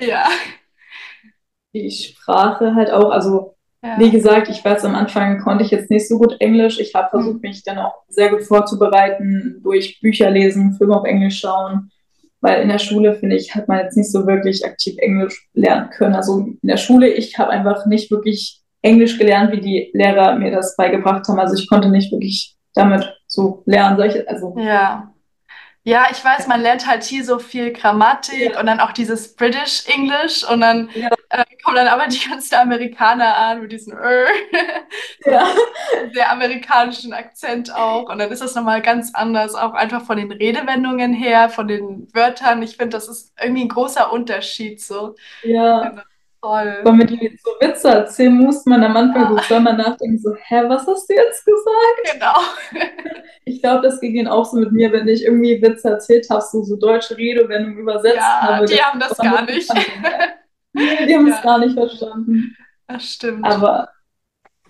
Ja, 0.00 0.26
Die 1.74 1.90
Sprache 1.90 2.74
halt 2.74 2.90
auch. 2.90 3.10
Also 3.10 3.54
ja, 3.82 3.98
wie 3.98 4.10
gesagt, 4.10 4.48
ich 4.48 4.64
weiß, 4.64 4.84
am 4.84 4.94
Anfang 4.94 5.40
konnte 5.40 5.64
ich 5.64 5.70
jetzt 5.70 5.90
nicht 5.90 6.08
so 6.08 6.18
gut 6.18 6.36
Englisch. 6.40 6.78
Ich 6.80 6.94
habe 6.94 7.06
Mhm. 7.06 7.22
versucht, 7.22 7.42
mich 7.42 7.62
dann 7.64 7.78
auch 7.78 7.94
sehr 8.08 8.30
gut 8.30 8.42
vorzubereiten, 8.44 9.60
durch 9.62 10.00
Bücher 10.00 10.30
lesen, 10.30 10.74
Filme 10.74 10.96
auf 10.96 11.04
Englisch 11.04 11.40
schauen. 11.40 11.90
Weil 12.40 12.62
in 12.62 12.68
der 12.68 12.78
Schule, 12.78 13.14
finde 13.14 13.36
ich, 13.36 13.54
hat 13.54 13.68
man 13.68 13.78
jetzt 13.78 13.96
nicht 13.96 14.12
so 14.12 14.26
wirklich 14.26 14.64
aktiv 14.64 14.96
Englisch 14.98 15.48
lernen 15.54 15.90
können. 15.90 16.14
Also 16.14 16.38
in 16.40 16.58
der 16.62 16.76
Schule, 16.76 17.08
ich 17.08 17.38
habe 17.38 17.50
einfach 17.50 17.86
nicht 17.86 18.10
wirklich 18.10 18.60
Englisch 18.84 19.18
gelernt, 19.18 19.50
wie 19.52 19.60
die 19.60 19.90
Lehrer 19.94 20.36
mir 20.36 20.50
das 20.50 20.76
beigebracht 20.76 21.26
haben. 21.28 21.40
Also 21.40 21.54
ich 21.60 21.68
konnte 21.68 21.88
nicht 21.88 22.12
wirklich 22.12 22.54
damit 22.74 23.04
so 23.26 23.62
lernen. 23.66 23.96
Solche, 23.96 24.28
also 24.28 24.54
ja. 24.58 25.10
Ja, 25.86 26.06
ich 26.10 26.24
weiß, 26.24 26.46
man 26.46 26.62
lernt 26.62 26.86
halt 26.86 27.02
hier 27.04 27.22
so 27.24 27.38
viel 27.38 27.70
Grammatik 27.72 28.52
Ja. 28.54 28.60
und 28.60 28.64
dann 28.66 28.80
auch 28.80 28.92
dieses 28.92 29.36
British 29.36 29.84
English 29.94 30.42
und 30.50 30.62
dann 30.62 30.88
Ja. 30.94 31.10
äh, 31.28 31.44
kommen 31.62 31.76
dann 31.76 31.88
aber 31.88 32.06
die 32.06 32.26
ganzen 32.26 32.54
Amerikaner 32.54 33.36
an 33.36 33.60
mit 33.60 33.70
diesem 33.72 33.92
äh, 33.98 34.24
ja. 35.30 35.46
sehr 36.14 36.30
amerikanischen 36.32 37.12
Akzent 37.12 37.74
auch. 37.74 38.08
Und 38.08 38.18
dann 38.18 38.30
ist 38.30 38.40
das 38.42 38.54
nochmal 38.54 38.80
ganz 38.80 39.10
anders, 39.14 39.54
auch 39.54 39.74
einfach 39.74 40.02
von 40.04 40.16
den 40.16 40.32
Redewendungen 40.32 41.12
her, 41.12 41.50
von 41.50 41.68
den 41.68 42.08
Wörtern. 42.14 42.62
Ich 42.62 42.76
finde, 42.78 42.96
das 42.96 43.08
ist 43.08 43.34
irgendwie 43.38 43.64
ein 43.64 43.68
großer 43.68 44.10
Unterschied 44.12 44.80
so. 44.80 45.14
ja. 45.42 45.92
Toll. 46.44 46.80
Wenn 46.82 46.96
man 46.98 47.06
die 47.06 47.38
so 47.42 47.50
Witze 47.58 47.88
erzählen 47.88 48.34
muss, 48.34 48.66
man 48.66 48.84
am 48.84 48.94
Anfang 48.96 49.28
so 49.34 49.42
zweimal 49.44 49.76
nachdenken, 49.78 50.18
so, 50.18 50.34
hä, 50.34 50.62
was 50.68 50.86
hast 50.86 51.08
du 51.08 51.14
jetzt 51.14 51.44
gesagt? 51.44 52.12
Genau. 52.12 52.82
Ich 53.46 53.60
glaube, 53.60 53.82
das 53.82 54.00
ging 54.00 54.14
ihnen 54.14 54.26
auch 54.28 54.46
so 54.46 54.56
mit 54.58 54.72
mir, 54.72 54.90
wenn 54.92 55.06
ich 55.06 55.22
irgendwie 55.24 55.60
Witze 55.60 55.88
erzählt 55.90 56.26
habe, 56.30 56.40
so, 56.40 56.62
so 56.62 56.76
deutsche 56.76 57.14
Redewendungen 57.16 57.76
übersetzt 57.78 58.16
Ja, 58.16 58.40
habe. 58.40 58.64
die 58.64 58.80
haben 58.80 58.98
das 58.98 59.18
gar 59.18 59.42
nicht. 59.44 59.70
Nee, 60.72 61.06
die 61.06 61.14
haben 61.14 61.26
Ja. 61.26 61.34
es 61.36 61.42
gar 61.42 61.58
nicht 61.58 61.74
verstanden. 61.74 62.56
Das 62.88 63.04
stimmt. 63.04 63.44
Aber 63.44 63.90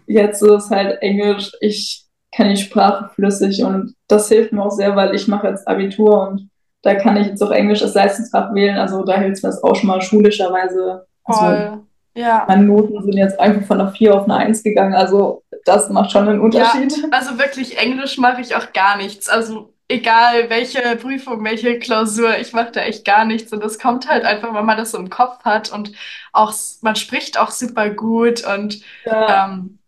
jetzt 0.06 0.42
ist 0.42 0.50
es 0.50 0.70
halt 0.70 1.00
Englisch. 1.02 1.52
Ich 1.60 2.04
kann 2.34 2.48
die 2.50 2.56
Sprache 2.56 3.10
flüssig 3.14 3.62
und 3.62 3.94
das 4.08 4.28
hilft 4.28 4.52
mir 4.52 4.62
auch 4.64 4.70
sehr, 4.72 4.96
weil 4.96 5.14
ich 5.14 5.28
mache 5.28 5.46
jetzt 5.46 5.68
Abitur 5.68 6.28
und 6.28 6.50
da 6.82 6.96
kann 6.96 7.16
ich 7.16 7.28
jetzt 7.28 7.42
auch 7.44 7.52
Englisch 7.52 7.80
als 7.82 7.94
Leistungsfach 7.94 8.54
wählen. 8.54 8.76
Also 8.76 9.04
da 9.04 9.18
hilft 9.18 9.42
mir 9.44 9.50
das 9.50 9.62
auch 9.62 9.76
schon 9.76 9.86
mal 9.88 10.02
schulischerweise. 10.02 11.06
Also 11.24 11.40
Voll. 11.40 11.82
Ja. 12.16 12.44
meine 12.46 12.62
Noten 12.62 13.02
sind 13.02 13.14
jetzt 13.14 13.40
einfach 13.40 13.66
von 13.66 13.80
einer 13.80 13.90
4 13.90 14.14
auf 14.14 14.24
eine 14.24 14.36
1 14.36 14.62
gegangen. 14.62 14.94
Also 14.94 15.42
das 15.64 15.88
macht 15.90 16.12
schon 16.12 16.28
einen 16.28 16.40
Unterschied. 16.40 16.94
Also 17.10 17.38
wirklich, 17.38 17.78
Englisch 17.78 18.18
mache 18.18 18.40
ich 18.40 18.54
auch 18.54 18.72
gar 18.72 18.96
nichts. 18.96 19.28
Also 19.28 19.74
egal 19.88 20.48
welche 20.50 20.96
Prüfung, 20.96 21.44
welche 21.44 21.78
Klausur, 21.78 22.38
ich 22.38 22.52
mache 22.52 22.72
da 22.72 22.80
echt 22.82 23.04
gar 23.04 23.24
nichts. 23.24 23.52
Und 23.52 23.62
das 23.64 23.78
kommt 23.78 24.08
halt 24.08 24.24
einfach, 24.24 24.54
wenn 24.54 24.64
man 24.64 24.76
das 24.76 24.92
so 24.92 24.98
im 24.98 25.10
Kopf 25.10 25.44
hat 25.44 25.72
und 25.72 25.92
auch, 26.32 26.54
man 26.82 26.96
spricht 26.96 27.38
auch 27.38 27.50
super 27.50 27.90
gut 27.90 28.44
und 28.46 28.80
Ja, 29.04 29.46
ähm, 29.46 29.78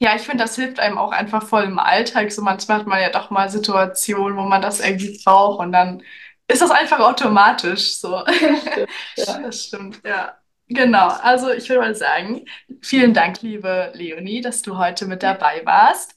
ja, 0.00 0.14
ich 0.16 0.22
finde, 0.22 0.44
das 0.44 0.56
hilft 0.56 0.80
einem 0.80 0.98
auch 0.98 1.12
einfach 1.12 1.46
voll 1.46 1.64
im 1.64 1.78
Alltag. 1.78 2.30
So 2.30 2.42
manchmal 2.42 2.80
hat 2.80 2.86
man 2.86 3.00
ja 3.00 3.10
doch 3.10 3.30
mal 3.30 3.48
Situationen, 3.48 4.36
wo 4.36 4.42
man 4.42 4.60
das 4.60 4.80
irgendwie 4.80 5.20
braucht 5.24 5.60
und 5.60 5.72
dann 5.72 6.02
ist 6.48 6.60
das 6.60 6.70
einfach 6.70 7.00
automatisch 7.00 7.96
so. 7.96 8.22
stimmt, 8.26 8.90
ja. 9.16 9.38
Das 9.42 9.64
stimmt, 9.64 10.00
ja. 10.04 10.34
Genau, 10.74 11.08
also 11.08 11.50
ich 11.52 11.68
würde 11.68 11.82
mal 11.82 11.94
sagen, 11.94 12.46
vielen 12.82 13.14
Dank, 13.14 13.42
liebe 13.42 13.92
Leonie, 13.94 14.40
dass 14.40 14.60
du 14.62 14.76
heute 14.76 15.06
mit 15.06 15.22
dabei 15.22 15.62
warst. 15.64 16.16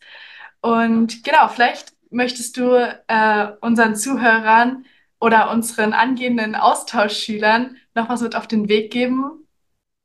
Und 0.62 1.24
genau, 1.24 1.48
vielleicht 1.50 1.94
möchtest 2.10 2.58
du 2.58 2.74
äh, 3.08 3.48
unseren 3.62 3.96
Zuhörern 3.96 4.86
oder 5.22 5.52
unseren 5.52 5.94
angehenden 5.94 6.56
Austauschschülern 6.56 7.78
noch 7.94 8.10
was 8.10 8.22
mit 8.22 8.36
auf 8.36 8.48
den 8.48 8.68
Weg 8.68 8.92
geben. 8.92 9.48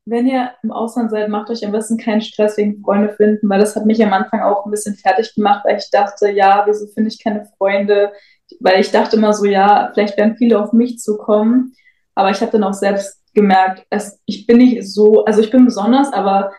Wenn 0.04 0.26
ihr 0.28 0.52
im 0.62 0.72
Ausland 0.72 1.10
seid, 1.12 1.28
macht 1.30 1.50
euch 1.50 1.64
am 1.64 1.72
besten 1.72 1.96
keinen 1.98 2.20
Stress 2.22 2.56
wegen 2.58 2.82
Freunde 2.82 3.14
finden, 3.14 3.48
weil 3.48 3.60
das 3.60 3.76
hat 3.76 3.86
mich 3.86 4.02
am 4.04 4.12
Anfang 4.12 4.42
auch 4.42 4.66
ein 4.66 4.70
bisschen 4.72 4.96
fertig 4.96 5.34
gemacht, 5.34 5.64
weil 5.64 5.78
ich 5.78 5.90
dachte, 5.90 6.30
ja, 6.30 6.64
wieso 6.66 6.86
finde 6.88 7.10
ich 7.10 7.22
keine 7.22 7.46
Freunde? 7.58 8.12
Weil 8.60 8.80
ich 8.80 8.90
dachte 8.90 9.16
immer 9.16 9.32
so, 9.34 9.46
ja, 9.46 9.90
vielleicht 9.94 10.18
werden 10.18 10.36
viele 10.36 10.60
auf 10.62 10.72
mich 10.72 10.98
zukommen. 10.98 11.74
Aber 12.14 12.30
ich 12.30 12.40
habe 12.42 12.52
dann 12.52 12.64
auch 12.64 12.74
selbst 12.74 13.21
gemerkt, 13.34 13.86
es, 13.90 14.20
ich 14.26 14.46
bin 14.46 14.58
nicht 14.58 14.82
so, 14.92 15.24
also 15.24 15.40
ich 15.40 15.50
bin 15.50 15.64
besonders, 15.64 16.12
aber 16.12 16.52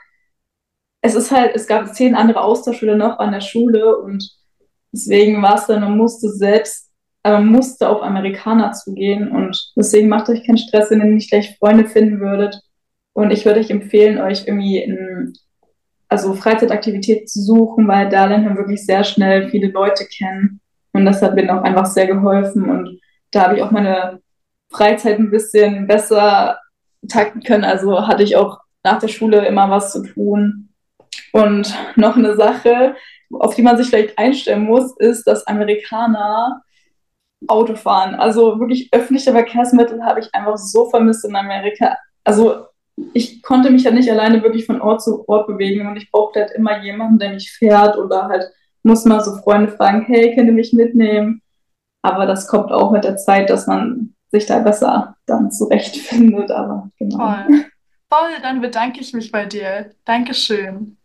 es 1.02 1.16
ist 1.16 1.32
halt, 1.32 1.56
es 1.56 1.68
gab 1.68 1.94
zehn 1.94 2.16
andere 2.16 2.42
Austauschschüler 2.42 2.96
noch 2.96 3.20
an 3.20 3.32
der 3.32 3.42
Schule 3.42 3.98
und 3.98 4.24
deswegen 4.92 5.42
war 5.42 5.56
es 5.56 5.68
dann, 5.68 5.82
man 5.82 5.98
musste 5.98 6.30
selbst, 6.30 6.90
aber 7.24 7.40
man 7.40 7.48
musste 7.48 7.90
auf 7.90 8.02
Amerikaner 8.02 8.72
zugehen 8.72 9.30
und 9.30 9.72
deswegen 9.76 10.10
macht 10.10 10.30
euch 10.30 10.46
keinen 10.46 10.58
Stress, 10.58 10.92
wenn 10.92 11.00
ihr 11.00 11.06
nicht 11.06 11.30
gleich 11.30 11.58
Freunde 11.58 11.86
finden 11.86 12.20
würdet. 12.20 12.60
Und 13.14 13.32
ich 13.32 13.46
würde 13.46 13.60
euch 13.60 13.70
empfehlen, 13.70 14.20
euch 14.20 14.48
irgendwie 14.48 14.80
in, 14.80 15.34
also 16.10 16.34
Freizeitaktivität 16.34 17.30
zu 17.30 17.42
suchen, 17.42 17.88
weil 17.88 18.10
da 18.10 18.26
lernt 18.26 18.46
man 18.46 18.58
wirklich 18.58 18.86
sehr 18.86 19.04
schnell 19.04 19.50
viele 19.50 19.68
Leute 19.68 20.06
kennen. 20.06 20.62
Und 20.94 21.06
das 21.06 21.22
hat 21.22 21.36
mir 21.36 21.54
auch 21.56 21.64
einfach 21.64 21.86
sehr 21.86 22.08
geholfen. 22.08 22.70
Und 22.70 23.00
da 23.32 23.44
habe 23.44 23.58
ich 23.58 23.64
auch 23.64 23.72
meine 23.72 24.20
Freizeit 24.72 25.20
ein 25.20 25.32
bisschen 25.32 25.88
besser 25.88 26.58
takten 27.08 27.42
können. 27.42 27.64
Also 27.64 28.08
hatte 28.08 28.24
ich 28.24 28.36
auch 28.36 28.60
nach 28.84 29.00
der 29.00 29.08
Schule 29.08 29.46
immer 29.46 29.70
was 29.70 29.92
zu 29.92 30.04
tun. 30.04 30.70
Und 31.32 31.76
noch 31.96 32.16
eine 32.16 32.36
Sache, 32.36 32.96
auf 33.32 33.56
die 33.56 33.62
man 33.62 33.78
sich 33.78 33.88
vielleicht 33.88 34.18
einstellen 34.18 34.66
muss, 34.66 34.96
ist, 34.98 35.26
dass 35.26 35.48
Amerikaner 35.48 36.62
Auto 37.48 37.76
fahren. 37.76 38.16
Also 38.16 38.60
wirklich 38.60 38.90
öffentliche 38.92 39.32
Verkehrsmittel 39.32 40.04
habe 40.04 40.20
ich 40.20 40.34
einfach 40.34 40.58
so 40.58 40.90
vermisst 40.90 41.26
in 41.26 41.36
Amerika. 41.36 41.98
Also 42.24 42.68
ich 43.14 43.42
konnte 43.42 43.70
mich 43.72 43.84
ja 43.84 43.92
nicht 43.92 44.10
alleine 44.10 44.44
wirklich 44.44 44.66
von 44.66 44.82
Ort 44.82 45.02
zu 45.02 45.28
Ort 45.28 45.48
bewegen 45.48 45.88
und 45.88 45.98
ich 45.98 46.12
brauchte 46.12 46.42
halt 46.42 46.52
immer 46.52 46.82
jemanden, 46.84 47.20
der 47.20 47.32
mich 47.34 47.52
fährt 47.52 47.98
oder 47.98 48.28
halt 48.28 48.46
muss 48.84 49.06
mal 49.06 49.24
so 49.24 49.36
Freunde 49.38 49.72
fragen, 49.72 50.02
hey, 50.02 50.36
könnt 50.36 50.48
ihr 50.48 50.54
mich 50.54 50.74
mitnehmen? 50.74 51.42
Aber 52.02 52.26
das 52.26 52.48
kommt 52.48 52.72
auch 52.72 52.92
mit 52.92 53.06
der 53.06 53.16
Zeit, 53.16 53.50
dass 53.50 53.66
man 53.66 54.14
sich 54.34 54.48
da 54.48 54.60
besser 54.60 55.16
dann 55.26 55.52
zurechtfindet. 55.52 56.52
Aber 56.52 56.90
genau. 56.98 57.18
Toll. 57.18 57.66
Toll, 58.10 58.32
dann 58.42 58.62
bedanke 58.62 59.00
ich 59.00 59.14
mich 59.14 59.32
bei 59.32 59.46
dir. 59.46 59.92
Dankeschön. 60.06 60.98